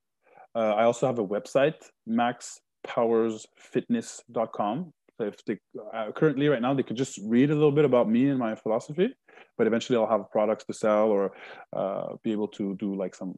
Uh, 0.54 0.74
I 0.74 0.84
also 0.84 1.06
have 1.06 1.18
a 1.20 1.26
website, 1.26 1.76
maxpowersfitness.com. 2.08 4.92
So 5.16 5.24
if 5.24 5.44
they 5.44 5.58
uh, 5.94 6.10
currently 6.12 6.48
right 6.48 6.62
now 6.62 6.74
they 6.74 6.84
could 6.84 6.96
just 6.96 7.18
read 7.24 7.50
a 7.50 7.54
little 7.54 7.72
bit 7.72 7.84
about 7.84 8.08
me 8.08 8.28
and 8.28 8.38
my 8.38 8.54
philosophy, 8.54 9.12
but 9.56 9.66
eventually 9.66 9.98
I'll 9.98 10.06
have 10.06 10.30
products 10.30 10.64
to 10.66 10.72
sell 10.72 11.08
or 11.08 11.32
uh, 11.76 12.14
be 12.22 12.30
able 12.32 12.46
to 12.48 12.76
do 12.76 12.94
like 12.94 13.16
some 13.16 13.34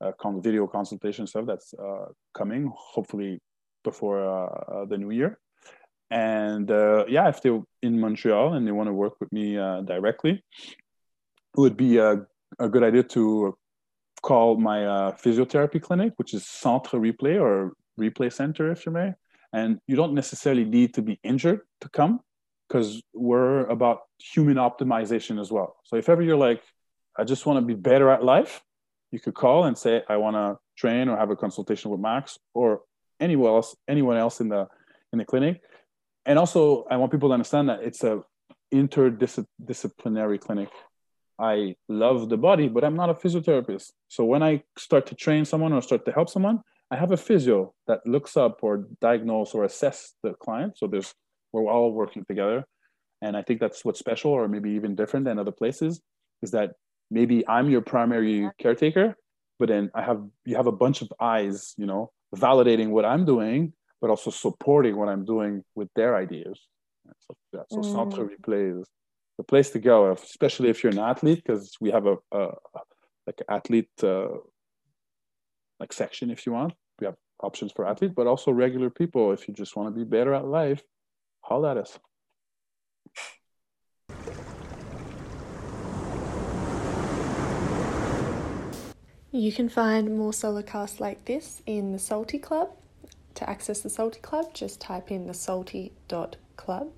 uh, 0.00 0.10
video 0.40 0.66
consultation 0.66 1.26
stuff 1.26 1.44
that's 1.46 1.74
uh, 1.74 2.06
coming, 2.34 2.72
hopefully 2.74 3.38
before 3.84 4.24
uh, 4.24 4.86
the 4.86 4.96
new 4.98 5.10
year. 5.10 5.38
And 6.10 6.70
uh, 6.70 7.04
yeah, 7.08 7.28
if 7.28 7.42
they're 7.42 7.62
in 7.82 8.00
Montreal 8.00 8.54
and 8.54 8.66
they 8.66 8.72
want 8.72 8.88
to 8.88 8.92
work 8.92 9.20
with 9.20 9.32
me 9.32 9.56
uh, 9.56 9.82
directly, 9.82 10.32
it 10.32 11.60
would 11.60 11.76
be 11.76 11.98
a, 11.98 12.26
a 12.58 12.68
good 12.68 12.82
idea 12.82 13.04
to 13.04 13.56
call 14.22 14.56
my 14.56 14.84
uh, 14.84 15.12
physiotherapy 15.12 15.80
clinic, 15.80 16.12
which 16.16 16.34
is 16.34 16.46
Centre 16.46 16.98
Replay 16.98 17.40
or 17.40 17.72
Replay 17.98 18.32
Center, 18.32 18.70
if 18.70 18.84
you 18.86 18.92
may 18.92 19.14
and 19.52 19.80
you 19.86 19.96
don't 19.96 20.14
necessarily 20.14 20.64
need 20.64 20.94
to 20.94 21.02
be 21.02 21.18
injured 21.22 21.60
to 21.80 21.88
come 21.88 22.20
because 22.68 23.02
we're 23.12 23.66
about 23.66 24.00
human 24.18 24.56
optimization 24.56 25.40
as 25.40 25.50
well. 25.50 25.76
So 25.84 25.96
if 25.96 26.08
ever 26.08 26.22
you're 26.22 26.36
like, 26.36 26.62
I 27.16 27.24
just 27.24 27.46
want 27.46 27.58
to 27.58 27.66
be 27.66 27.74
better 27.74 28.10
at 28.10 28.24
life, 28.24 28.62
you 29.10 29.18
could 29.18 29.34
call 29.34 29.64
and 29.64 29.76
say, 29.76 30.02
I 30.08 30.18
want 30.18 30.36
to 30.36 30.58
train 30.76 31.08
or 31.08 31.16
have 31.16 31.30
a 31.30 31.36
consultation 31.36 31.90
with 31.90 32.00
Max 32.00 32.38
or 32.54 32.82
anyone 33.18 33.50
else, 33.50 33.76
anyone 33.88 34.16
else 34.16 34.40
in 34.40 34.48
the 34.48 34.68
in 35.12 35.18
the 35.18 35.24
clinic. 35.24 35.60
And 36.26 36.38
also, 36.38 36.84
I 36.90 36.96
want 36.96 37.12
people 37.12 37.30
to 37.30 37.34
understand 37.34 37.68
that 37.68 37.82
it's 37.82 38.04
a 38.04 38.22
interdisciplinary 38.72 40.40
clinic. 40.40 40.68
I 41.38 41.76
love 41.88 42.28
the 42.28 42.36
body, 42.36 42.68
but 42.68 42.84
I'm 42.84 42.96
not 42.96 43.10
a 43.10 43.14
physiotherapist. 43.14 43.92
So 44.08 44.24
when 44.24 44.42
I 44.42 44.62
start 44.76 45.06
to 45.06 45.14
train 45.14 45.44
someone 45.44 45.72
or 45.72 45.80
start 45.80 46.04
to 46.04 46.12
help 46.12 46.28
someone, 46.28 46.60
I 46.90 46.96
have 46.96 47.12
a 47.12 47.16
physio 47.16 47.72
that 47.86 48.06
looks 48.06 48.36
up 48.36 48.58
or 48.62 48.88
diagnose 49.00 49.54
or 49.54 49.64
assess 49.64 50.14
the 50.22 50.34
client. 50.34 50.76
So 50.76 50.86
there's 50.86 51.14
we're 51.52 51.70
all 51.70 51.92
working 51.92 52.24
together. 52.28 52.64
And 53.22 53.36
I 53.36 53.42
think 53.42 53.60
that's 53.60 53.84
what's 53.84 53.98
special 53.98 54.32
or 54.32 54.48
maybe 54.48 54.70
even 54.70 54.94
different 54.94 55.26
than 55.26 55.38
other 55.38 55.52
places 55.52 56.00
is 56.42 56.52
that 56.52 56.72
maybe 57.10 57.46
I'm 57.46 57.68
your 57.70 57.82
primary 57.82 58.48
caretaker, 58.58 59.16
but 59.58 59.68
then 59.68 59.90
I 59.94 60.02
have 60.02 60.22
you 60.44 60.56
have 60.56 60.66
a 60.66 60.72
bunch 60.72 61.02
of 61.02 61.12
eyes, 61.20 61.74
you 61.76 61.86
know, 61.86 62.12
validating 62.34 62.90
what 62.90 63.04
I'm 63.04 63.24
doing, 63.24 63.72
but 64.00 64.10
also 64.10 64.30
supporting 64.30 64.96
what 64.96 65.08
I'm 65.08 65.24
doing 65.24 65.62
with 65.74 65.88
their 65.94 66.16
ideas. 66.16 66.58
So, 67.26 67.36
yeah, 67.52 67.62
so 67.70 67.78
mm. 67.78 67.92
Centre 67.92 68.24
Replay 68.26 68.80
is 68.80 68.86
the 69.36 69.44
place 69.44 69.70
to 69.70 69.78
go, 69.78 70.12
especially 70.12 70.68
if 70.68 70.82
you're 70.82 70.92
an 70.92 70.98
athlete, 70.98 71.42
because 71.44 71.76
we 71.80 71.90
have 71.90 72.06
a, 72.06 72.16
a, 72.32 72.48
like 73.26 73.42
athlete 73.48 73.90
uh, 74.02 74.28
like 75.78 75.92
section 75.92 76.30
if 76.30 76.46
you 76.46 76.52
want. 76.52 76.74
We 77.00 77.06
have 77.06 77.16
options 77.42 77.72
for 77.72 77.86
athletes, 77.86 78.14
but 78.16 78.26
also 78.26 78.50
regular 78.52 78.90
people. 78.90 79.32
If 79.32 79.48
you 79.48 79.54
just 79.54 79.76
want 79.76 79.88
to 79.88 79.98
be 79.98 80.04
better 80.04 80.34
at 80.34 80.46
life, 80.46 80.82
holla 81.40 81.72
at 81.72 81.78
us. 81.78 81.98
You 89.32 89.52
can 89.52 89.68
find 89.68 90.18
more 90.18 90.32
solo 90.32 90.60
casts 90.60 90.98
like 91.00 91.24
this 91.24 91.62
in 91.64 91.92
the 91.92 91.98
Salty 92.00 92.38
Club. 92.38 92.70
To 93.40 93.48
access 93.48 93.80
the 93.80 93.88
Salty 93.88 94.20
Club, 94.20 94.52
just 94.52 94.82
type 94.82 95.10
in 95.10 95.26
the 95.26 95.32
salty.club 95.32 96.92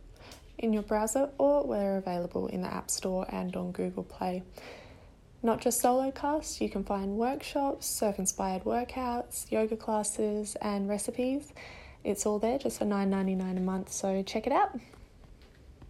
in 0.58 0.72
your 0.72 0.82
browser 0.82 1.30
or 1.38 1.64
we're 1.64 1.98
available 1.98 2.48
in 2.48 2.62
the 2.62 2.74
App 2.74 2.90
Store 2.90 3.24
and 3.28 3.54
on 3.54 3.70
Google 3.70 4.02
Play. 4.02 4.42
Not 5.44 5.60
just 5.60 5.80
solo 5.80 6.10
casts, 6.10 6.60
you 6.60 6.68
can 6.68 6.82
find 6.82 7.16
workshops, 7.16 7.86
surf 7.86 8.18
inspired 8.18 8.64
workouts, 8.64 9.52
yoga 9.52 9.76
classes, 9.76 10.56
and 10.60 10.88
recipes. 10.88 11.52
It's 12.02 12.26
all 12.26 12.40
there 12.40 12.58
just 12.58 12.80
for 12.80 12.86
$9.99 12.86 13.58
a 13.58 13.60
month, 13.60 13.92
so 13.92 14.20
check 14.24 14.48
it 14.48 14.52
out. 14.52 14.76